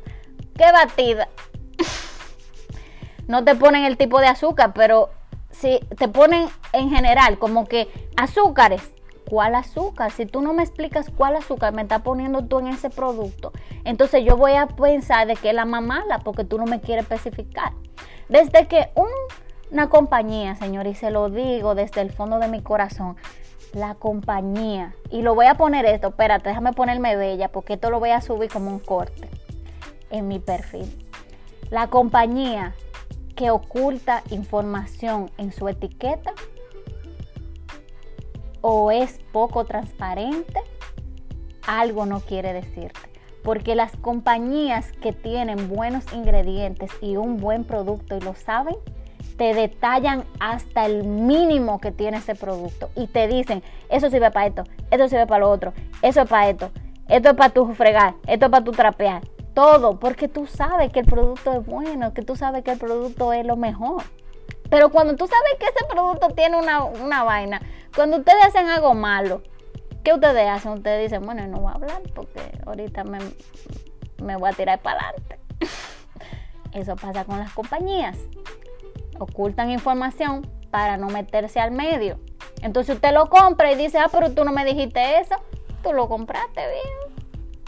[0.55, 1.27] ¿Qué batida?
[3.27, 5.09] no te ponen el tipo de azúcar, pero
[5.51, 7.87] si te ponen en general como que
[8.17, 8.91] azúcares.
[9.29, 10.11] ¿Cuál azúcar?
[10.11, 13.53] Si tú no me explicas cuál azúcar me está poniendo tú en ese producto,
[13.85, 17.03] entonces yo voy a pensar de que es la mamala porque tú no me quieres
[17.03, 17.71] especificar.
[18.27, 18.89] Desde que
[19.71, 23.15] una compañía, señor, y se lo digo desde el fondo de mi corazón,
[23.71, 28.01] la compañía, y lo voy a poner esto, espérate, déjame ponerme bella, porque esto lo
[28.01, 29.29] voy a subir como un corte
[30.11, 31.07] en mi perfil.
[31.69, 32.75] La compañía
[33.35, 36.33] que oculta información en su etiqueta
[38.61, 40.61] o es poco transparente,
[41.65, 43.11] algo no quiere decirte
[43.43, 48.75] porque las compañías que tienen buenos ingredientes y un buen producto y lo saben,
[49.37, 54.47] te detallan hasta el mínimo que tiene ese producto y te dicen, eso sirve para
[54.47, 56.71] esto, esto sirve para lo otro, eso es para esto,
[57.07, 61.01] esto es para tu fregar, esto es para tu trapear, todo, porque tú sabes que
[61.01, 64.03] el producto es bueno, que tú sabes que el producto es lo mejor.
[64.69, 67.61] Pero cuando tú sabes que ese producto tiene una, una vaina,
[67.95, 69.41] cuando ustedes hacen algo malo,
[70.03, 70.71] ¿Qué ustedes hacen?
[70.71, 73.19] Ustedes dicen, bueno, no voy a hablar porque ahorita me,
[74.23, 75.39] me voy a tirar para adelante.
[76.73, 78.17] Eso pasa con las compañías.
[79.19, 82.19] Ocultan información para no meterse al medio.
[82.63, 85.35] Entonces usted lo compra y dice, ah, pero tú no me dijiste eso.
[85.83, 87.10] Tú lo compraste bien.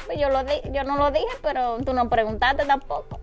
[0.06, 3.20] Pues yo, lo yo no lo dije, pero tú no preguntaste tampoco.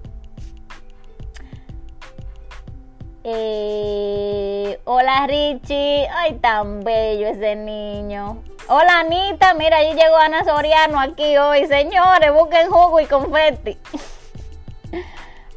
[3.22, 6.08] Eh, hola Richie.
[6.08, 8.42] Ay, tan bello ese niño.
[8.68, 11.66] Hola Anita, mira, ahí llegó Ana Soriano aquí hoy.
[11.66, 13.76] Señores, busquen jugo y confeti.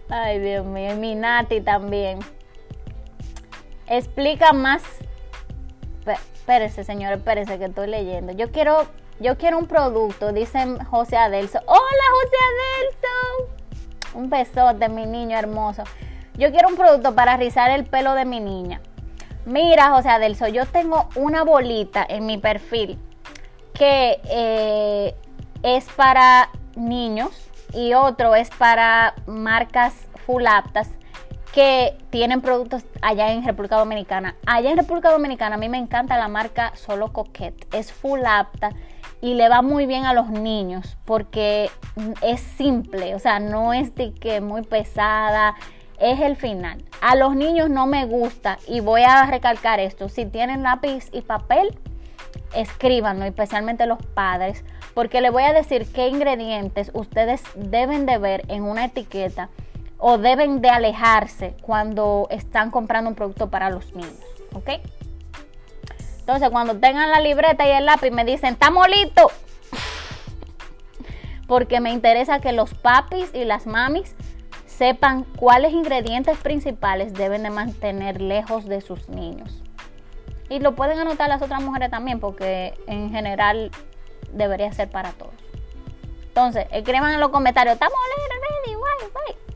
[0.09, 2.19] Ay, Dios mío, y mi Nati también.
[3.87, 4.83] Explica más.
[6.33, 8.33] Espérese, señor, espérese que estoy leyendo.
[8.33, 8.85] Yo quiero,
[9.23, 10.59] yo quiero un producto, dice
[10.89, 11.59] José Adelso.
[11.65, 13.53] Hola, José Adelso.
[14.15, 15.83] Un besote, mi niño hermoso.
[16.33, 18.81] Yo quiero un producto para rizar el pelo de mi niña.
[19.45, 22.99] Mira, José Adelso, yo tengo una bolita en mi perfil
[23.73, 25.15] que eh,
[25.63, 29.93] es para niños y otro es para marcas
[30.25, 30.89] full aptas
[31.53, 34.35] que tienen productos allá en República Dominicana.
[34.45, 37.73] Allá en República Dominicana a mí me encanta la marca Solo Coquette.
[37.73, 38.71] Es full apta
[39.23, 41.71] y le va muy bien a los niños porque
[42.21, 45.55] es simple, o sea, no es que muy pesada,
[45.97, 46.83] es el final.
[46.99, 51.21] A los niños no me gusta y voy a recalcar esto, si tienen lápiz y
[51.21, 51.79] papel,
[52.53, 58.43] escríbanlo, especialmente los padres, porque les voy a decir qué ingredientes ustedes deben de ver
[58.49, 59.47] en una etiqueta
[59.99, 64.19] o deben de alejarse cuando están comprando un producto para los niños,
[64.53, 64.81] ¿ok?
[66.23, 69.29] Entonces, cuando tengan la libreta y el lápiz, me dicen, está molito.
[71.49, 74.15] Porque me interesa que los papis y las mamis
[74.65, 79.61] sepan cuáles ingredientes principales deben de mantener lejos de sus niños.
[80.47, 83.69] Y lo pueden anotar las otras mujeres también, porque en general
[84.31, 85.33] debería ser para todos.
[86.29, 87.97] Entonces, escriban en los comentarios, estamos
[88.65, 89.52] ready, bye, bye.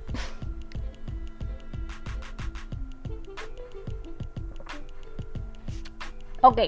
[6.41, 6.59] Ok,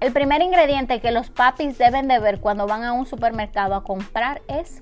[0.00, 3.82] el primer ingrediente que los papis deben de ver cuando van a un supermercado a
[3.82, 4.80] comprar es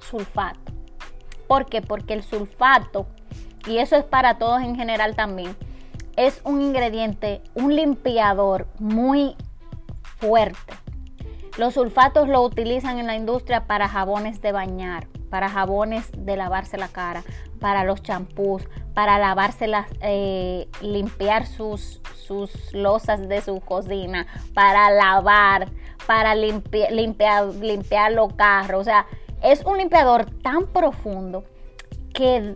[0.00, 0.72] sulfato.
[1.46, 1.80] ¿Por qué?
[1.80, 3.06] Porque el sulfato,
[3.66, 5.56] y eso es para todos en general también,
[6.16, 9.34] es un ingrediente, un limpiador muy
[10.18, 10.74] fuerte.
[11.56, 16.76] Los sulfatos lo utilizan en la industria para jabones de bañar, para jabones de lavarse
[16.76, 17.22] la cara,
[17.60, 18.62] para los champús,
[18.94, 25.68] para lavarse las, eh, limpiar sus, sus losas de su cocina, para lavar,
[26.06, 28.80] para limpiar, limpiar los carros.
[28.80, 29.06] O sea,
[29.42, 31.44] es un limpiador tan profundo
[32.12, 32.54] que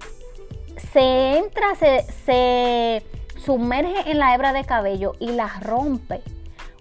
[0.77, 3.03] se entra, se,
[3.37, 6.23] sumerge en la hebra de cabello y la rompe.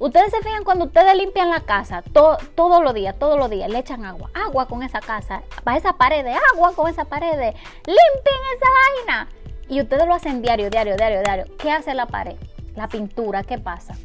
[0.01, 3.77] Ustedes se fijan cuando ustedes limpian la casa todos los días, todos los días, le
[3.77, 8.65] echan agua, agua con esa casa, para esa pared, agua con esa pared, limpien esa
[9.05, 9.27] vaina.
[9.69, 11.45] Y ustedes lo hacen diario, diario, diario, diario.
[11.59, 12.35] ¿Qué hace la pared?
[12.75, 13.95] La pintura, ¿qué pasa?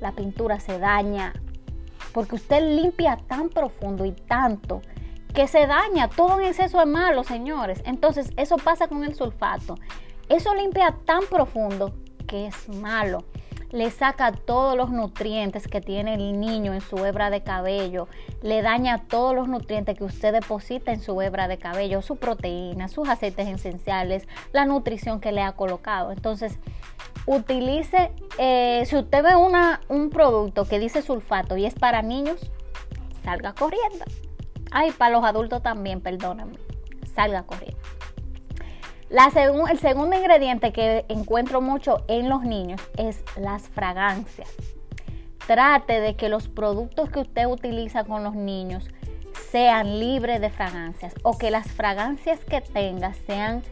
[0.00, 1.32] La pintura se daña.
[2.12, 4.82] Porque usted limpia tan profundo y tanto
[5.34, 6.08] que se daña.
[6.10, 7.80] Todo en exceso es malo, señores.
[7.86, 9.76] Entonces, eso pasa con el sulfato.
[10.28, 11.94] Eso limpia tan profundo
[12.26, 13.24] que es malo
[13.70, 18.08] le saca todos los nutrientes que tiene el niño en su hebra de cabello,
[18.42, 22.88] le daña todos los nutrientes que usted deposita en su hebra de cabello, su proteína,
[22.88, 26.12] sus aceites esenciales, la nutrición que le ha colocado.
[26.12, 26.58] Entonces,
[27.26, 32.50] utilice, eh, si usted ve una, un producto que dice sulfato y es para niños,
[33.24, 34.04] salga corriendo.
[34.70, 36.56] Ay, para los adultos también, perdóname,
[37.14, 37.78] salga corriendo
[39.10, 44.50] el segundo ingrediente que encuentro mucho en los niños es las fragancias.
[45.46, 48.88] Trate de que los productos que usted utiliza con los niños
[49.50, 53.62] sean libres de fragancias o que las fragancias que tenga sean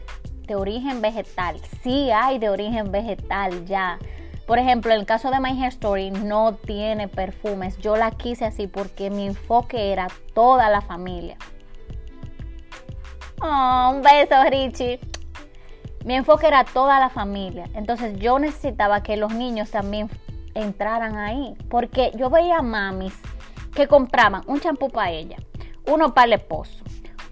[0.47, 1.59] de origen vegetal.
[1.83, 3.99] Sí hay de origen vegetal ya.
[4.47, 7.77] Por ejemplo, en el caso de My Hair Story no tiene perfumes.
[7.79, 11.35] Yo la quise así porque mi enfoque era toda la familia.
[13.41, 14.99] Oh, un beso, Richie.
[16.05, 17.67] Mi enfoque era toda la familia.
[17.73, 20.07] Entonces yo necesitaba que los niños también
[20.53, 21.55] entraran ahí.
[21.67, 23.13] Porque yo veía mamis
[23.73, 25.37] que compraban un champú para ella,
[25.87, 26.83] uno para el esposo,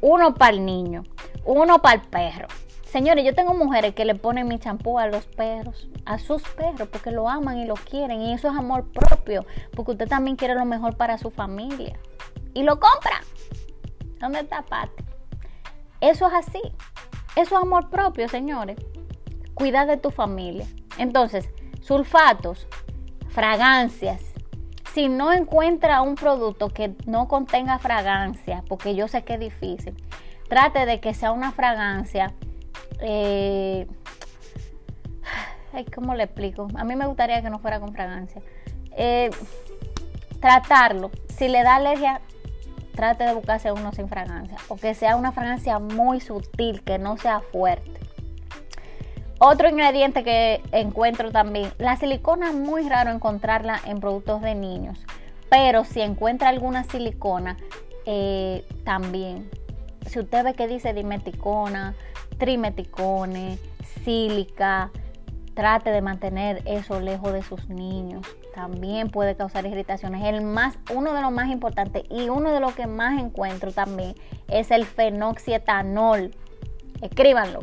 [0.02, 1.04] uno para el niño,
[1.46, 2.48] uno para el perro.
[2.84, 6.90] Señores, yo tengo mujeres que le ponen mi champú a los perros, a sus perros,
[6.92, 8.22] porque lo aman y lo quieren.
[8.22, 11.98] Y eso es amor propio, porque usted también quiere lo mejor para su familia.
[12.56, 13.22] Y lo compra.
[14.20, 15.04] ¿Dónde está Pati?
[16.02, 16.62] Eso es así.
[17.36, 18.78] Eso es amor propio, señores.
[19.54, 20.66] Cuida de tu familia.
[20.98, 21.50] Entonces,
[21.82, 22.68] sulfatos,
[23.30, 24.22] fragancias.
[24.94, 29.96] Si no encuentra un producto que no contenga fragancia, porque yo sé que es difícil,
[30.48, 32.34] trate de que sea una fragancia.
[33.00, 33.88] Eh,
[35.96, 36.68] ¿Cómo le explico?
[36.76, 38.42] A mí me gustaría que no fuera con fragancia.
[38.92, 39.32] Eh,
[40.40, 41.10] tratarlo.
[41.36, 42.22] Si le da alergia,
[42.94, 47.18] trate de buscarse uno sin fragancia o que sea una fragancia muy sutil, que no
[47.18, 47.92] sea fuerte.
[49.40, 55.06] Otro ingrediente que encuentro también, la silicona es muy raro encontrarla en productos de niños,
[55.50, 57.58] pero si encuentra alguna silicona,
[58.06, 59.50] eh, también.
[60.06, 61.96] Si usted ve que dice dimeticona,
[62.38, 63.58] trimeticone,
[64.04, 64.92] sílica,
[65.54, 70.24] trate de mantener eso lejos de sus niños también puede causar irritaciones.
[70.24, 74.16] El más, uno de los más importantes y uno de los que más encuentro también
[74.48, 76.36] es el fenoxietanol.
[77.02, 77.62] Escríbanlo.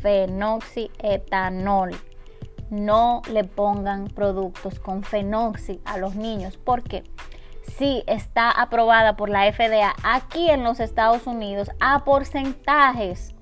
[0.00, 1.96] Fenoxietanol.
[2.70, 7.02] No le pongan productos con fenoxi a los niños porque
[7.76, 13.34] si está aprobada por la FDA aquí en los Estados Unidos a porcentajes.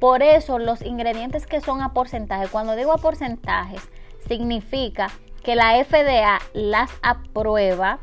[0.00, 3.80] Por eso los ingredientes que son a porcentaje, cuando digo a porcentajes,
[4.26, 5.10] significa
[5.44, 8.00] que la FDA las aprueba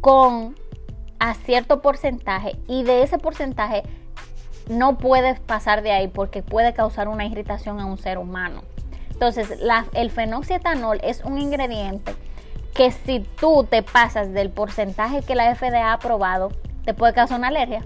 [0.00, 0.56] con
[1.20, 3.84] a cierto porcentaje y de ese porcentaje
[4.68, 8.62] no puedes pasar de ahí porque puede causar una irritación a un ser humano.
[9.12, 9.58] Entonces,
[9.92, 12.14] el fenoxietanol es un ingrediente
[12.74, 16.50] que si tú te pasas del porcentaje que la FDA ha aprobado,
[16.84, 17.84] te puede causar una alergia.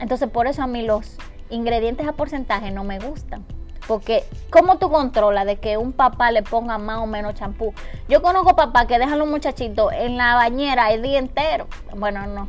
[0.00, 1.18] Entonces, por eso a mí los
[1.50, 3.44] ingredientes a porcentaje no me gustan.
[3.90, 7.74] Porque, ¿cómo tú controlas de que un papá le ponga más o menos champú?
[8.08, 11.66] Yo conozco papás que dejan a los muchachitos en la bañera el día entero.
[11.96, 12.48] Bueno, no.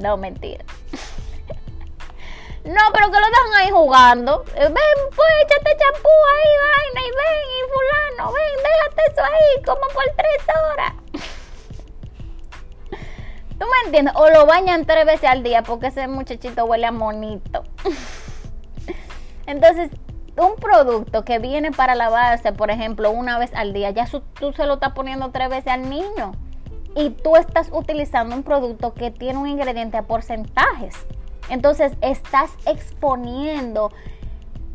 [0.00, 0.64] No, mentira.
[2.64, 4.46] no, pero que lo dejan ahí jugando.
[4.54, 4.74] Eh, ven,
[5.14, 7.60] pues échate champú ahí, vaina, y ven, y
[8.16, 10.40] fulano, ven, déjate eso ahí, como por tres
[10.72, 10.94] horas.
[13.58, 14.14] ¿Tú me entiendes?
[14.16, 17.64] O lo bañan tres veces al día porque ese muchachito huele a monito.
[19.46, 19.90] Entonces,
[20.36, 24.06] un producto que viene para lavarse, por ejemplo, una vez al día, ya
[24.38, 26.32] tú se lo estás poniendo tres veces al niño.
[26.96, 30.94] Y tú estás utilizando un producto que tiene un ingrediente a porcentajes.
[31.48, 33.90] Entonces estás exponiendo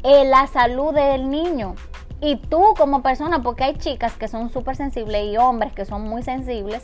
[0.03, 1.75] eh, la salud del niño.
[2.21, 6.01] Y tú como persona, porque hay chicas que son súper sensibles y hombres que son
[6.01, 6.83] muy sensibles,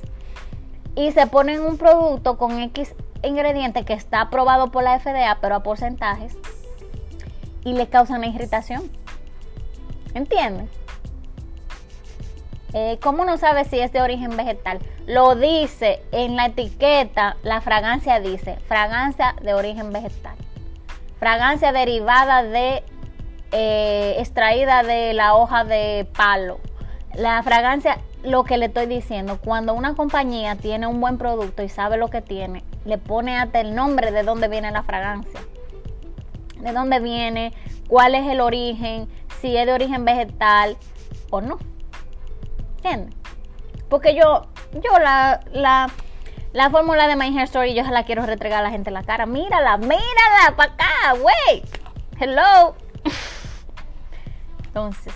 [0.95, 5.55] y se ponen un producto con X ingrediente que está aprobado por la FDA, pero
[5.55, 6.37] a porcentajes,
[7.65, 8.89] y le causa una irritación.
[10.13, 10.69] ¿Entienden?
[12.73, 14.79] Eh, ¿Cómo no sabe si es de origen vegetal?
[15.07, 20.35] Lo dice en la etiqueta, la fragancia dice, fragancia de origen vegetal.
[21.19, 22.83] Fragancia derivada de,
[23.51, 26.59] eh, extraída de la hoja de palo.
[27.15, 31.69] La fragancia, lo que le estoy diciendo, cuando una compañía tiene un buen producto y
[31.69, 35.39] sabe lo que tiene, le pone hasta el nombre de dónde viene la fragancia
[36.65, 37.53] de dónde viene,
[37.87, 39.07] cuál es el origen,
[39.39, 40.77] si es de origen vegetal
[41.29, 41.59] o no.
[42.77, 43.15] ¿Entiendes?
[43.87, 45.89] Porque yo, yo la, la,
[46.53, 48.95] la fórmula de My Hair Story yo se la quiero retregar a la gente en
[48.95, 49.27] la cara.
[49.27, 51.63] Mírala, mírala para acá, wey.
[52.19, 52.75] Hello.
[54.65, 55.13] Entonces,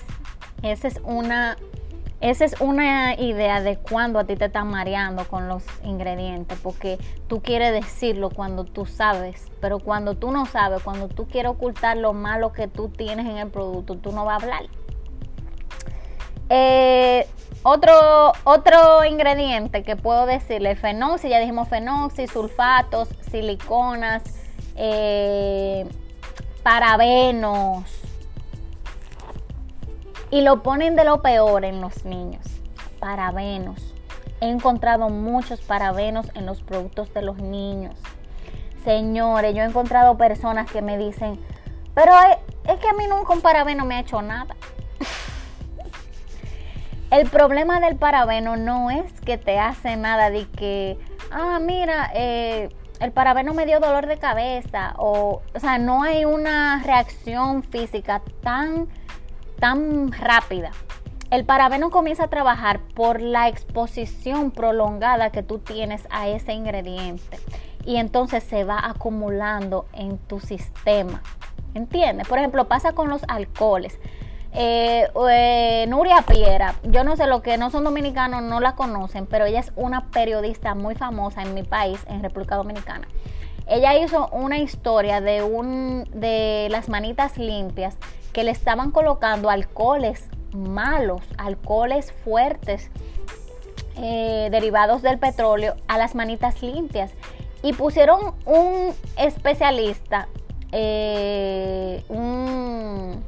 [0.61, 1.57] esa es una
[2.21, 6.97] esa es una idea de cuando a ti te están mareando con los ingredientes, porque
[7.27, 11.95] tú quieres decirlo cuando tú sabes, pero cuando tú no sabes, cuando tú quieres ocultar
[11.95, 14.63] lo malo que tú tienes en el producto, tú no vas a hablar.
[16.49, 17.27] Eh,
[17.63, 24.23] otro, otro ingrediente que puedo decirle, fenoxi, ya dijimos fenoxi, sulfatos, siliconas,
[24.75, 25.85] eh,
[26.63, 27.98] parabenos,
[30.31, 32.45] y lo ponen de lo peor en los niños.
[32.99, 33.93] Parabenos.
[34.41, 37.95] He encontrado muchos parabenos en los productos de los niños.
[38.83, 41.39] Señores, yo he encontrado personas que me dicen,
[41.93, 42.13] pero
[42.65, 44.55] es que a mí nunca un parabeno me ha hecho nada.
[47.11, 50.97] El problema del parabeno no es que te hace nada de que,
[51.31, 52.69] ah, mira, eh,
[52.99, 54.93] el parabeno me dio dolor de cabeza.
[54.97, 58.87] O, o sea, no hay una reacción física tan
[59.59, 60.71] tan rápida.
[61.31, 67.39] El parabeno comienza a trabajar por la exposición prolongada que tú tienes a ese ingrediente
[67.85, 71.21] y entonces se va acumulando en tu sistema.
[71.75, 72.27] ¿Entiendes?
[72.27, 73.99] Por ejemplo, pasa con los alcoholes.
[74.53, 79.27] Eh, eh, Nuria Piera, yo no sé lo que no son dominicanos, no la conocen,
[79.27, 83.07] pero ella es una periodista muy famosa en mi país, en República Dominicana.
[83.67, 87.97] Ella hizo una historia de un de las manitas limpias
[88.33, 92.89] que le estaban colocando alcoholes malos, alcoholes fuertes,
[93.97, 97.11] eh, derivados del petróleo a las manitas limpias.
[97.61, 100.29] Y pusieron un especialista,
[100.71, 103.21] eh, un,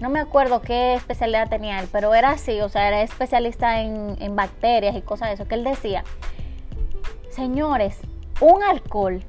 [0.00, 4.36] no me acuerdo qué especialidad tenía él, pero era así, o sea, era especialista en,
[4.36, 6.04] bacterias y cosas de eso, que él decía,
[7.30, 7.98] señores,
[8.40, 9.22] un alcohol,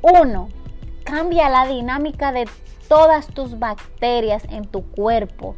[0.00, 0.48] uno,
[1.04, 2.48] cambia la dinámica de
[2.92, 5.56] todas tus bacterias en tu cuerpo.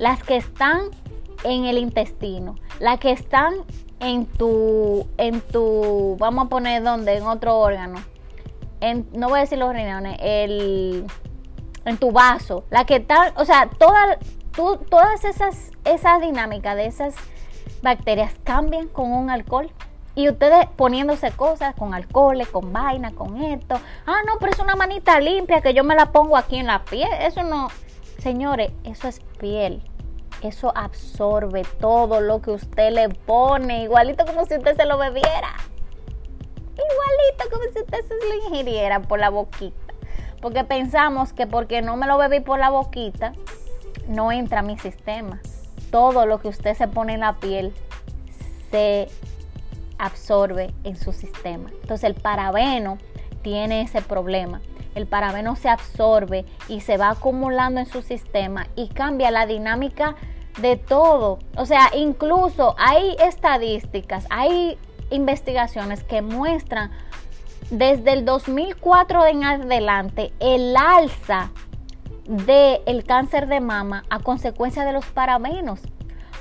[0.00, 0.90] Las que están
[1.44, 3.54] en el intestino, las que están
[4.00, 8.02] en tu, en tu, vamos a poner donde, en otro órgano.
[8.80, 11.06] En, no voy a decir los riñones, el,
[11.84, 14.18] en tu vaso, la que están, o sea, toda,
[14.90, 17.14] todas esas, esa dinámica de esas
[17.82, 19.70] bacterias cambian con un alcohol.
[20.18, 23.76] Y ustedes poniéndose cosas con alcohol, con vaina, con esto.
[24.04, 26.84] Ah, no, pero es una manita limpia que yo me la pongo aquí en la
[26.84, 27.08] piel.
[27.20, 27.68] Eso no.
[28.18, 29.80] Señores, eso es piel.
[30.42, 33.84] Eso absorbe todo lo que usted le pone.
[33.84, 35.54] Igualito como si usted se lo bebiera.
[36.72, 39.94] Igualito como si usted se lo ingiriera por la boquita.
[40.42, 43.34] Porque pensamos que porque no me lo bebí por la boquita,
[44.08, 45.40] no entra a mi sistema.
[45.92, 47.72] Todo lo que usted se pone en la piel
[48.72, 49.08] se
[49.98, 51.70] absorbe en su sistema.
[51.82, 52.98] Entonces el parabeno
[53.42, 54.60] tiene ese problema.
[54.94, 60.16] El parabeno se absorbe y se va acumulando en su sistema y cambia la dinámica
[60.60, 61.38] de todo.
[61.56, 64.76] O sea, incluso hay estadísticas, hay
[65.10, 66.90] investigaciones que muestran
[67.70, 71.50] desde el 2004 en adelante el alza
[72.24, 75.80] del el cáncer de mama a consecuencia de los parabenos.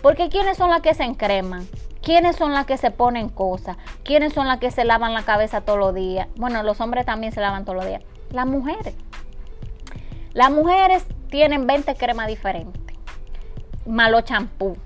[0.01, 1.67] Porque ¿quiénes son las que se encreman?
[2.01, 3.77] ¿Quiénes son las que se ponen cosas?
[4.03, 6.27] ¿Quiénes son las que se lavan la cabeza todos los días?
[6.35, 8.01] Bueno, los hombres también se lavan todos los días.
[8.31, 8.95] Las mujeres.
[10.33, 12.81] Las mujeres tienen 20 cremas diferentes.
[13.85, 14.77] Malo champú.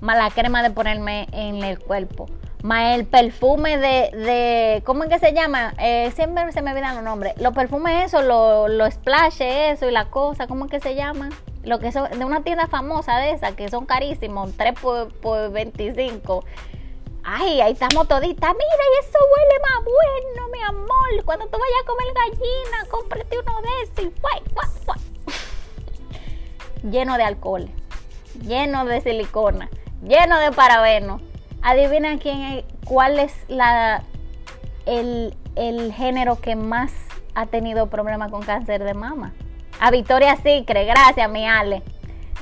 [0.00, 2.26] Mala crema de ponerme en el cuerpo.
[2.62, 5.74] Más el perfume de, de, ¿cómo es que se llama?
[5.78, 7.34] Eh, siempre se me olvidan los nombres.
[7.40, 11.28] Los perfumes, eso, los lo splash, eso y la cosa, ¿cómo es que se llama?
[11.66, 16.44] Lo que son de una tienda famosa de esas que son carísimos, 3 por, 25.
[17.24, 18.54] Ay, ahí estamos toditas.
[18.54, 21.24] Mira, y eso huele más bueno, mi amor.
[21.24, 24.30] Cuando tú vayas a comer gallina, cómprate uno de esos y fue,
[24.84, 24.94] fue,
[26.88, 27.68] Lleno de alcohol,
[28.42, 29.68] lleno de silicona,
[30.04, 31.20] lleno de parabeno.
[31.62, 34.04] Adivina quién cuál es la
[34.84, 36.92] el, el género que más
[37.34, 39.34] ha tenido problemas con cáncer de mama.
[39.80, 41.82] A Victoria Sicre, gracias, mi Ale.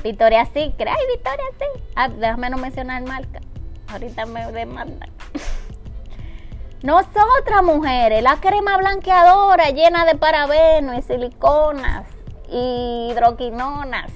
[0.03, 1.83] Victoria Sicre, ay, Victoria sí.
[1.97, 3.41] Ah, déjame no mencionar marca.
[3.89, 5.11] Ahorita me demandan.
[6.83, 12.07] Nosotras mujeres, la crema blanqueadora llena de parabeno y siliconas
[12.51, 14.13] y hidroquinonas.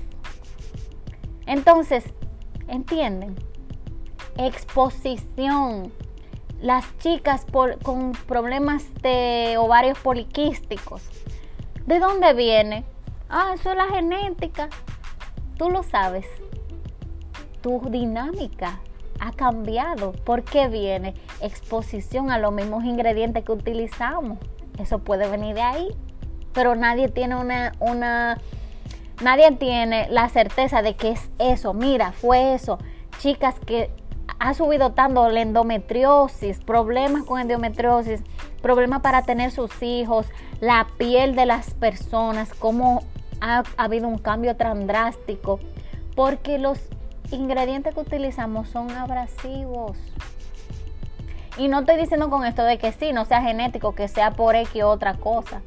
[1.47, 2.05] Entonces,
[2.69, 3.37] ¿entienden?
[4.37, 5.93] Exposición.
[6.61, 7.47] Las chicas
[7.83, 11.03] con problemas de ovarios poliquísticos.
[11.87, 12.85] ¿De dónde viene?
[13.29, 14.69] Ah, eso es la genética.
[15.57, 16.27] Tú lo sabes.
[17.61, 18.81] Tu dinámica
[19.21, 20.13] ha cambiado.
[20.13, 21.15] ¿Por qué viene?
[21.41, 24.39] Exposición a los mismos ingredientes que utilizamos.
[24.79, 25.89] Eso puede venir de ahí.
[26.53, 28.39] Pero nadie tiene una, una
[29.23, 31.75] Nadie tiene la certeza de que es eso.
[31.75, 32.79] Mira, fue eso.
[33.19, 33.91] Chicas que
[34.39, 38.23] ha subido tanto la endometriosis, problemas con endometriosis,
[38.63, 40.29] problemas para tener sus hijos,
[40.61, 43.03] la piel de las personas, cómo
[43.41, 45.61] ha, ha habido un cambio tan drástico,
[46.15, 46.79] porque los
[47.31, 49.97] ingredientes que utilizamos son abrasivos.
[51.57, 54.55] Y no estoy diciendo con esto de que sí, no sea genético, que sea por
[54.55, 55.61] X otra cosa.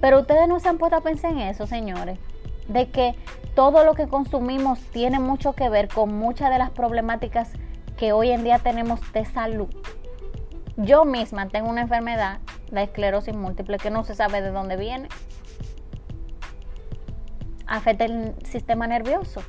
[0.00, 2.18] Pero ustedes no se han puesto a pensar en eso, señores.
[2.68, 3.14] De que
[3.54, 7.50] todo lo que consumimos tiene mucho que ver con muchas de las problemáticas
[7.98, 9.68] que hoy en día tenemos de salud.
[10.76, 12.38] Yo misma tengo una enfermedad,
[12.70, 15.08] la esclerosis múltiple, que no se sabe de dónde viene.
[17.66, 19.42] Afecta el sistema nervioso.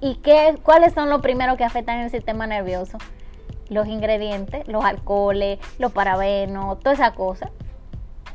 [0.00, 2.98] ¿Y qué, cuáles son los primeros que afectan el sistema nervioso?
[3.68, 7.50] los ingredientes, los alcoholes, los parabenos, toda esa cosa.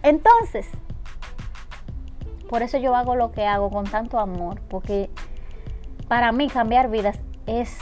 [0.03, 0.67] Entonces,
[2.49, 5.09] por eso yo hago lo que hago con tanto amor, porque
[6.07, 7.77] para mí cambiar vidas es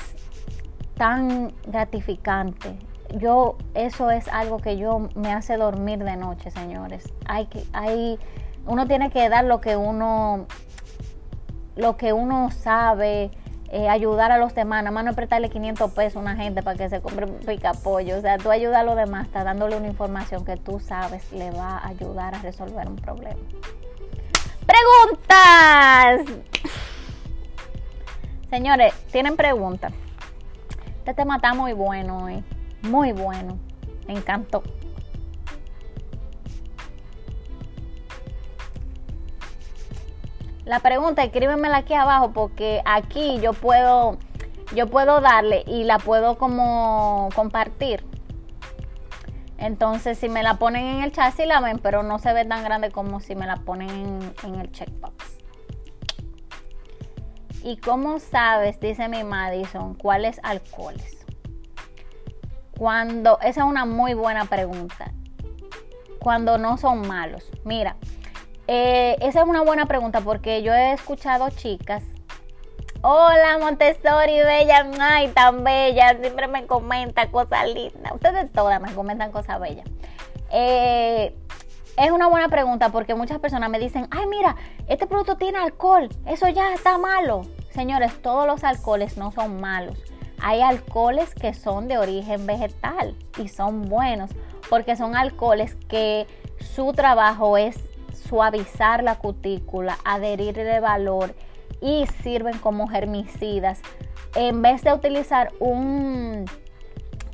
[0.96, 2.78] tan gratificante.
[3.18, 7.14] Yo eso es algo que yo me hace dormir de noche, señores.
[7.26, 8.20] Hay que hay
[8.66, 10.46] uno tiene que dar lo que uno
[11.78, 13.32] lo que uno sabe,
[13.70, 16.78] eh, ayudar a los demás, nada más no prestarle 500 pesos a una gente para
[16.78, 18.18] que se compre un pica pollo.
[18.18, 21.52] O sea, tú ayudas a los demás, estás dándole una información que tú sabes le
[21.52, 23.40] va a ayudar a resolver un problema.
[24.66, 26.34] ¡Preguntas!
[28.50, 29.92] Señores, ¿tienen preguntas?
[31.00, 32.44] Este tema está muy bueno hoy.
[32.84, 33.58] Muy bueno.
[34.08, 34.64] Me encantó.
[40.68, 44.18] La pregunta, escríbemela aquí abajo porque aquí yo puedo,
[44.76, 48.04] yo puedo darle y la puedo como compartir.
[49.58, 52.44] Entonces, si me la ponen en el chat, sí la ven, pero no se ve
[52.44, 55.38] tan grande como si me la ponen en, el checkbox.
[57.64, 61.26] ¿Y cómo sabes, dice mi Madison, cuáles alcoholes?
[62.78, 65.14] Cuando, esa es una muy buena pregunta.
[66.20, 67.50] Cuando no son malos.
[67.64, 67.96] Mira,
[68.68, 72.04] eh, esa es una buena pregunta porque yo he escuchado chicas.
[73.02, 78.12] Hola Montessori, bella, ay, tan bella, siempre me comenta cosas lindas.
[78.14, 79.86] Ustedes todas me comentan cosas bellas.
[80.52, 81.36] Eh,
[81.98, 84.56] es una buena pregunta porque muchas personas me dicen, ay, mira,
[84.88, 87.44] este producto tiene alcohol, eso ya está malo.
[87.72, 89.98] Señores, todos los alcoholes no son malos.
[90.40, 94.32] Hay alcoholes que son de origen vegetal y son buenos
[94.70, 96.28] porque son alcoholes que
[96.60, 97.80] su trabajo es
[98.28, 101.34] suavizar la cutícula, adherirle valor
[101.82, 103.82] y sirven como germicidas.
[104.36, 106.46] En vez de utilizar un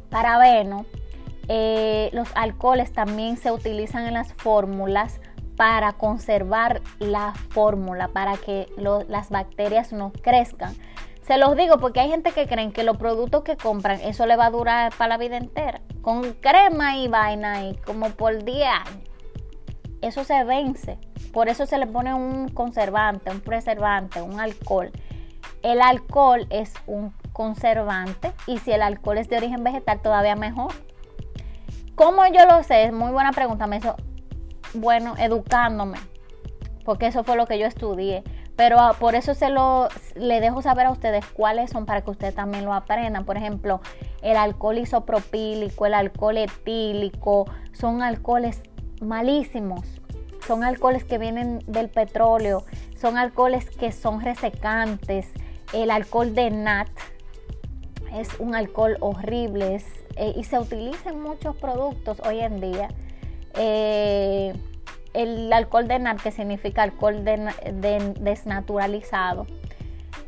[0.09, 0.85] parabeno,
[1.47, 5.19] eh, los alcoholes también se utilizan en las fórmulas
[5.57, 8.67] para conservar la fórmula, para que
[9.07, 10.75] las bacterias no crezcan.
[11.21, 14.35] Se los digo porque hay gente que creen que los productos que compran, eso le
[14.35, 15.81] va a durar para la vida entera.
[16.01, 19.12] Con crema y vaina y como por 10 años
[20.03, 20.97] eso se vence.
[21.31, 24.91] Por eso se le pone un conservante, un preservante, un alcohol.
[25.61, 30.73] El alcohol es un conservante y si el alcohol es de origen vegetal todavía mejor.
[31.95, 32.83] ¿Cómo yo lo sé?
[32.83, 33.67] Es muy buena pregunta.
[33.67, 33.95] Me hizo,
[34.73, 35.97] bueno, educándome,
[36.85, 38.23] porque eso fue lo que yo estudié.
[38.55, 42.11] Pero ah, por eso se lo le dejo saber a ustedes cuáles son para que
[42.11, 43.25] ustedes también lo aprendan.
[43.25, 43.81] Por ejemplo,
[44.21, 48.61] el alcohol isopropílico, el alcohol etílico, son alcoholes
[49.03, 50.01] malísimos.
[50.47, 52.63] Son alcoholes que vienen del petróleo,
[52.99, 55.27] son alcoholes que son resecantes.
[55.71, 56.89] El alcohol de nat
[58.13, 59.81] es un alcohol horrible
[60.15, 62.89] eh, y se utiliza en muchos productos hoy en día.
[63.57, 64.53] Eh,
[65.13, 69.47] el alcohol de nat, que significa alcohol desnaturalizado.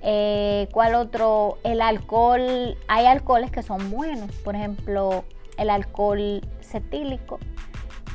[0.01, 1.57] Eh, ¿Cuál otro?
[1.63, 5.25] El alcohol, hay alcoholes que son buenos, por ejemplo,
[5.57, 7.39] el alcohol cetílico,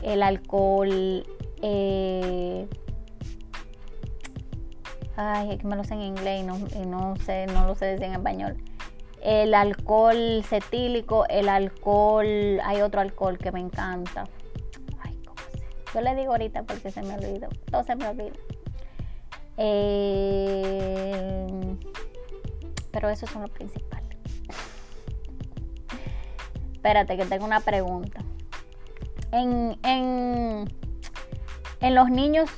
[0.02, 1.24] el alcohol...
[1.62, 2.66] Eh,
[5.16, 8.04] ay, es que me lo sé en inglés y no, sé, no lo sé decir
[8.04, 8.56] en español.
[9.22, 12.26] El alcohol cetílico, el alcohol,
[12.64, 14.24] hay otro alcohol que me encanta.
[15.00, 15.94] Ay, ¿cómo se?
[15.94, 18.32] Yo le digo ahorita porque se me olvidó, todo se me olvida.
[22.92, 24.16] Pero esos son los principales.
[26.72, 28.22] Espérate que tengo una pregunta
[29.32, 29.78] en,
[31.80, 32.50] en, los niños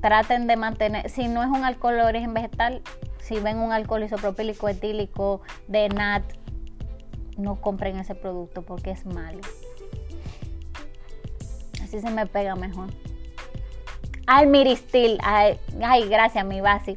[0.00, 2.82] traten de mantener, si no es un alcohol de origen vegetal,
[3.20, 6.22] si ven un alcohol isopropílico etílico de NAT,
[7.36, 9.40] no compren ese producto porque es malo.
[11.82, 12.88] Así se me pega mejor.
[14.26, 15.18] Al miristil.
[15.22, 15.58] Ay,
[16.08, 16.96] gracias, mi base.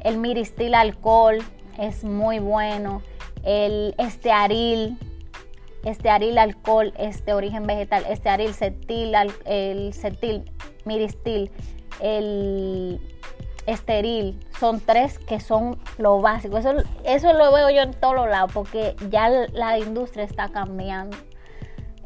[0.00, 1.38] El miristil alcohol
[1.78, 3.02] es muy bueno.
[3.44, 4.98] El estearil,
[5.84, 8.04] estearil alcohol es de origen vegetal.
[8.06, 9.14] Estearil, cetil,
[9.44, 10.50] el cetil,
[10.84, 11.50] miristil,
[12.00, 13.00] el
[13.66, 14.38] esteril.
[14.58, 16.58] Son tres que son lo básico.
[16.58, 16.74] Eso,
[17.04, 21.16] eso lo veo yo en todos lados porque ya la industria está cambiando.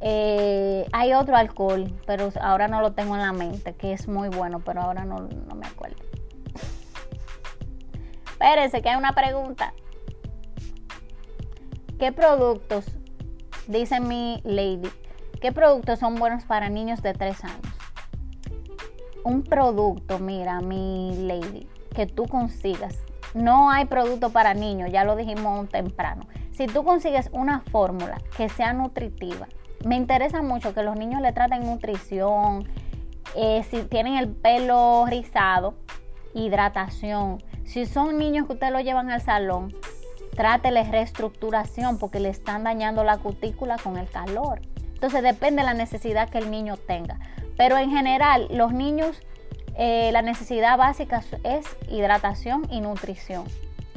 [0.01, 4.29] Eh, hay otro alcohol, pero ahora no lo tengo en la mente, que es muy
[4.29, 5.97] bueno, pero ahora no, no me acuerdo.
[8.27, 9.73] Espérense, que hay una pregunta.
[11.99, 12.85] ¿Qué productos,
[13.67, 14.91] dice mi lady,
[15.41, 17.75] qué productos son buenos para niños de 3 años?
[19.25, 22.99] Un producto, mira, mi lady, que tú consigas.
[23.33, 26.27] No hay producto para niños, ya lo dijimos temprano.
[26.53, 29.49] Si tú consigues una fórmula que sea nutritiva,
[29.85, 32.69] me interesa mucho que los niños le traten nutrición,
[33.35, 35.75] eh, si tienen el pelo rizado,
[36.35, 37.43] hidratación.
[37.65, 39.75] Si son niños que ustedes lo llevan al salón,
[40.35, 44.61] tráteles reestructuración porque le están dañando la cutícula con el calor.
[44.95, 47.19] Entonces depende de la necesidad que el niño tenga.
[47.57, 49.21] Pero en general, los niños,
[49.77, 53.45] eh, la necesidad básica es hidratación y nutrición.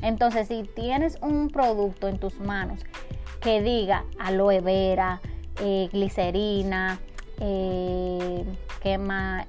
[0.02, 2.86] Entonces, si tienes un producto en tus manos
[3.42, 5.22] que diga aloe vera,
[5.60, 7.00] eh, glicerina,
[7.40, 8.46] eh,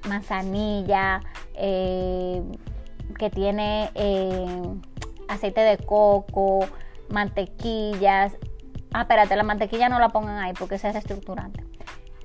[0.07, 1.21] manzanilla,
[1.53, 2.41] eh,
[3.17, 3.89] que tiene
[5.29, 6.59] aceite de coco,
[7.09, 8.35] mantequillas.
[8.93, 11.63] Ah, espérate, la mantequilla no la pongan ahí porque ese es reestructurante.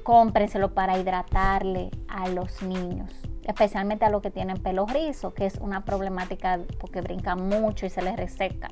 [0.02, 3.10] Cómprenselo para hidratarle a los niños,
[3.44, 7.90] especialmente a los que tienen pelo rizo, que es una problemática porque brincan mucho y
[7.90, 8.68] se les reseca.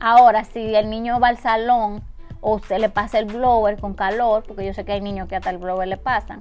[0.00, 2.04] Ahora, si el niño va al salón
[2.40, 5.36] o usted le pasa el blower con calor, porque yo sé que hay niños que
[5.36, 6.40] hasta el blower le pasan,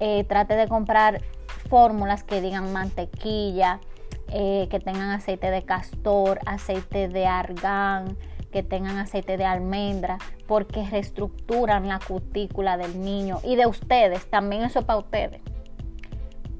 [0.00, 1.22] eh, trate de comprar
[1.68, 3.80] fórmulas que digan mantequilla,
[4.32, 8.16] eh, que tengan aceite de castor, aceite de argán,
[8.52, 14.62] que tengan aceite de almendra, porque reestructuran la cutícula del niño y de ustedes, también
[14.62, 15.40] eso es para ustedes.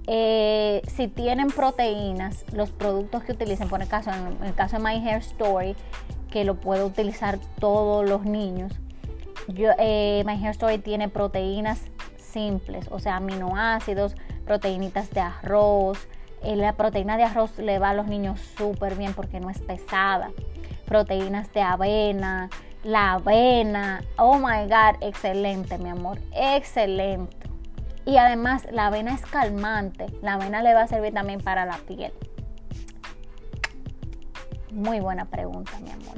[0.06, 4.82] Eh, si tienen proteínas, los productos que utilicen, por el caso, en el caso de
[4.82, 5.76] My Hair Story,
[6.30, 8.72] que lo puedo utilizar todos los niños.
[9.48, 11.82] Yo, eh, My Hair Story tiene proteínas
[12.16, 14.14] simples, o sea, aminoácidos,
[14.44, 15.98] proteínitas de arroz.
[16.42, 19.60] Eh, la proteína de arroz le va a los niños súper bien porque no es
[19.60, 20.30] pesada.
[20.86, 22.48] Proteínas de avena,
[22.82, 27.36] la avena, oh my god, excelente, mi amor, excelente.
[28.06, 31.76] Y además la avena es calmante, la avena le va a servir también para la
[31.76, 32.12] piel.
[34.72, 36.16] Muy buena pregunta, mi amor.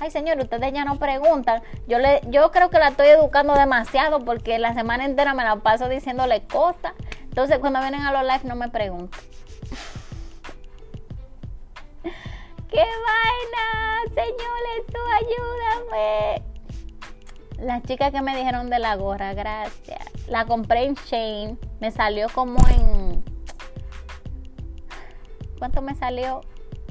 [0.00, 1.62] Ay, señor, ustedes ya no preguntan.
[1.86, 5.56] Yo, le, yo creo que la estoy educando demasiado porque la semana entera me la
[5.56, 6.92] paso diciéndole cosas.
[7.34, 9.20] Entonces, cuando vienen a los live, no me preguntan.
[12.70, 14.04] ¡Qué vaina!
[14.14, 16.44] Señores, tú ayúdame.
[17.58, 20.04] Las chicas que me dijeron de la gorra, gracias.
[20.28, 21.58] La compré en Shane.
[21.80, 23.24] Me salió como en.
[25.58, 26.42] ¿Cuánto me salió?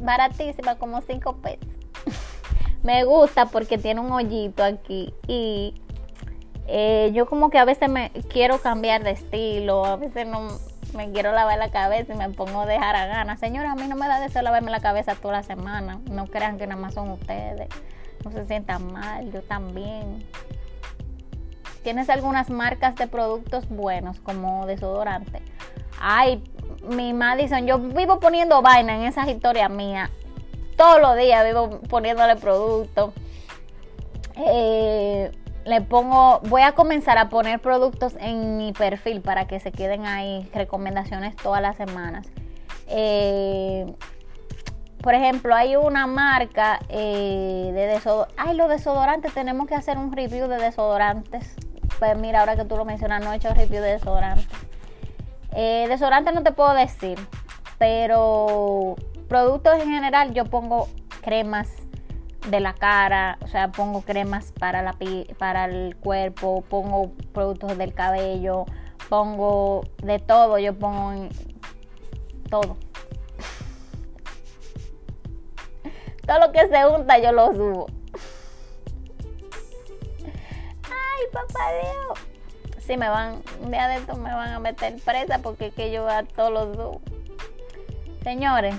[0.02, 1.70] baratísima, como 5 pesos.
[2.84, 5.82] me gusta porque tiene un hoyito aquí y
[6.68, 10.48] eh, yo como que a veces me quiero cambiar de estilo, a veces no
[10.96, 13.40] me quiero lavar la cabeza y me pongo a dejar a ganas.
[13.40, 16.00] Señora, a mí no me da deseo lavarme la cabeza toda la semana.
[16.10, 17.68] No crean que nada más son ustedes.
[18.24, 20.26] No se sientan mal, yo también.
[21.84, 25.42] ¿Tienes algunas marcas de productos buenos como desodorante?
[26.00, 26.42] Ay,
[26.88, 30.10] mi Madison, yo vivo poniendo vaina en esas historias mías.
[30.78, 33.14] Todos los días vivo poniéndole productos.
[34.38, 35.32] Eh,
[35.66, 40.06] le pongo, voy a comenzar a poner productos en mi perfil para que se queden
[40.06, 42.28] ahí, recomendaciones todas las semanas.
[42.88, 43.94] Eh,
[45.02, 48.38] por ejemplo, hay una marca eh, de desodorantes.
[48.38, 51.56] Ay, los desodorantes, tenemos que hacer un review de desodorantes.
[52.00, 54.48] Pues mira, ahora que tú lo mencionas, no he hecho review de desodorantes.
[55.56, 57.20] Eh, desodorante no te puedo decir,
[57.78, 58.96] pero
[59.28, 60.88] productos en general yo pongo
[61.22, 61.70] cremas
[62.46, 64.98] de la cara, o sea, pongo cremas para la
[65.38, 68.66] para el cuerpo, pongo productos del cabello,
[69.10, 71.30] pongo de todo, yo pongo
[72.50, 72.78] todo.
[76.28, 77.88] todo lo que se unta yo lo subo.
[80.84, 82.34] Ay, papá Dios
[82.86, 85.92] si me van, un día de esto me van a meter presa porque es que
[85.92, 86.98] yo a todos los dos.
[88.24, 88.76] Señores,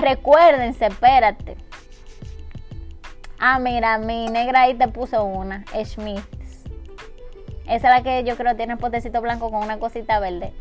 [0.00, 1.56] recuérdense, espérate.
[3.38, 6.20] Ah, mira, mi negra ahí te puso una, Smith.
[7.64, 10.52] Esa es la que yo creo tiene el potecito blanco con una cosita verde.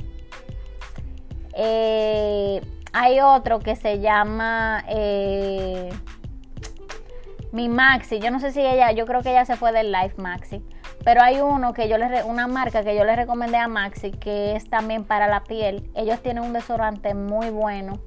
[1.55, 2.61] Eh,
[2.93, 5.89] hay otro que se llama eh,
[7.51, 8.19] Mi Maxi.
[8.19, 10.63] Yo no sé si ella, yo creo que ella se fue del Life Maxi.
[11.03, 14.55] Pero hay uno que yo le una marca que yo le recomendé a Maxi que
[14.55, 15.89] es también para la piel.
[15.95, 17.99] Ellos tienen un desodorante muy bueno.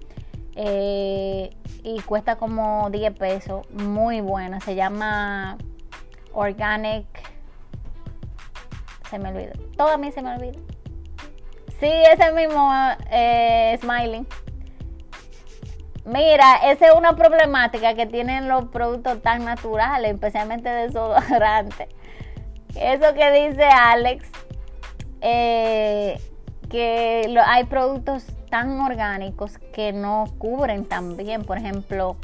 [0.55, 1.51] Eh,
[1.83, 3.71] y cuesta como 10 pesos.
[3.71, 4.61] Muy buena.
[4.61, 5.57] Se llama
[6.33, 7.07] Organic.
[9.11, 9.53] Se me olvidó.
[9.77, 10.59] Todo a mí se me olvida.
[11.81, 12.73] Sí, ese mismo
[13.11, 14.27] eh, Smiling.
[16.05, 21.89] Mira, esa es una problemática que tienen los productos tan naturales, especialmente desodorantes.
[22.75, 24.29] Eso que dice Alex,
[25.21, 26.21] eh,
[26.69, 31.43] que hay productos tan orgánicos que no cubren tan bien.
[31.43, 32.17] Por ejemplo,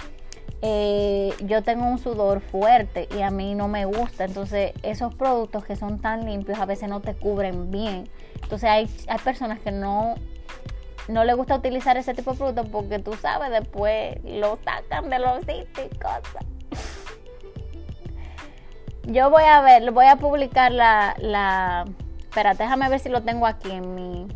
[0.61, 4.27] eh, yo tengo un sudor fuerte y a mí no me gusta.
[4.27, 8.11] Entonces, esos productos que son tan limpios a veces no te cubren bien.
[8.43, 10.17] Entonces, hay, hay personas que no,
[11.09, 15.21] no les gusta utilizar ese tipo de productos porque tú sabes, después lo sacan de
[15.21, 16.45] los sitios y cosas.
[19.05, 21.87] Yo voy a ver, voy a publicar la, la...
[22.19, 24.29] Espera, déjame ver si lo tengo aquí en mi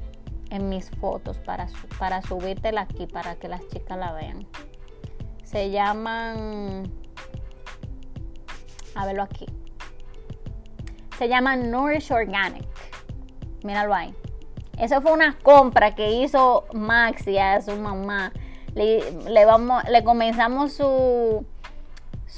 [0.52, 1.66] en mis fotos para,
[1.98, 4.46] para subírtela aquí para que las chicas la vean.
[5.44, 6.92] Se llaman...
[8.94, 9.46] A verlo aquí.
[11.16, 12.68] Se llaman Nourish Organic.
[13.64, 14.14] Míralo ahí.
[14.78, 18.32] Eso fue una compra que hizo Maxi a su mamá.
[18.74, 21.46] Le, vamos, le comenzamos su,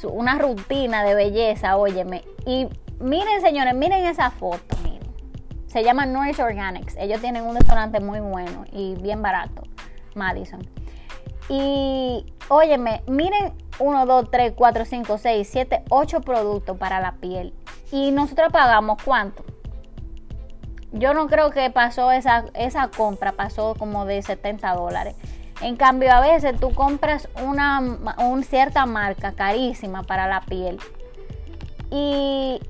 [0.04, 2.22] una rutina de belleza, óyeme.
[2.46, 2.68] Y
[3.00, 4.76] miren, señores, miren esa foto.
[5.74, 6.94] Se llama Nourish Organics.
[6.98, 9.64] Ellos tienen un restaurante muy bueno y bien barato,
[10.14, 10.64] Madison.
[11.48, 17.52] Y óyeme, miren 1, 2, 3, 4, 5, 6, 7, 8 productos para la piel.
[17.90, 19.44] Y nosotros pagamos cuánto?
[20.92, 25.16] Yo no creo que pasó esa, esa compra, pasó como de 70 dólares.
[25.60, 27.82] En cambio, a veces tú compras una,
[28.44, 30.78] cierta marca carísima para la piel.
[31.90, 32.60] Y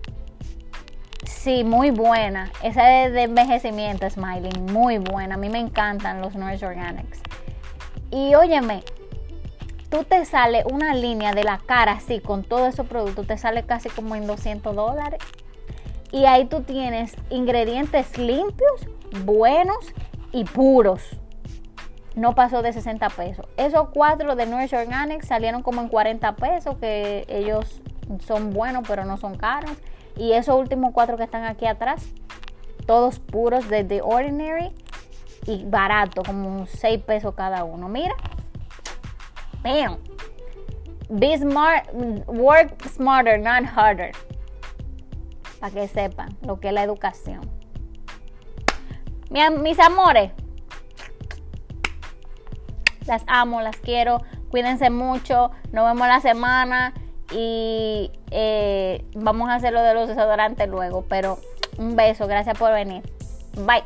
[1.27, 2.51] sí, muy buena.
[2.62, 5.35] Esa es de envejecimiento, Smiling, muy buena.
[5.35, 7.20] A mí me encantan los Nourish Organics.
[8.11, 8.83] Y óyeme,
[9.91, 13.64] tú te sale una línea de la cara así con todos esos productos, te sale
[13.64, 15.20] casi como en 200 dólares.
[16.12, 18.87] Y ahí tú tienes ingredientes limpios,
[19.25, 19.93] buenos
[20.33, 21.18] y puros
[22.14, 23.47] no pasó de 60 pesos.
[23.57, 27.81] Esos cuatro de Nourish Organics salieron como en 40 pesos, que ellos
[28.27, 29.72] son buenos pero no son caros.
[30.16, 32.06] Y esos últimos cuatro que están aquí atrás,
[32.86, 34.72] todos puros de The Ordinary
[35.46, 37.88] y barato, como 6 pesos cada uno.
[37.88, 38.14] Mira.
[39.62, 39.98] Bam.
[41.10, 41.86] Be smart,
[42.26, 44.12] work smarter, not harder.
[45.60, 47.50] Para que sepan lo que es la educación.
[49.30, 50.32] Mis amores,
[53.06, 54.22] las amo, las quiero.
[54.50, 55.50] Cuídense mucho.
[55.72, 56.94] Nos vemos la semana.
[57.33, 61.05] Y eh, vamos a hacer lo de los desodorantes luego.
[61.09, 61.39] Pero
[61.79, 62.27] un beso.
[62.27, 63.03] Gracias por venir.
[63.57, 63.83] Bye.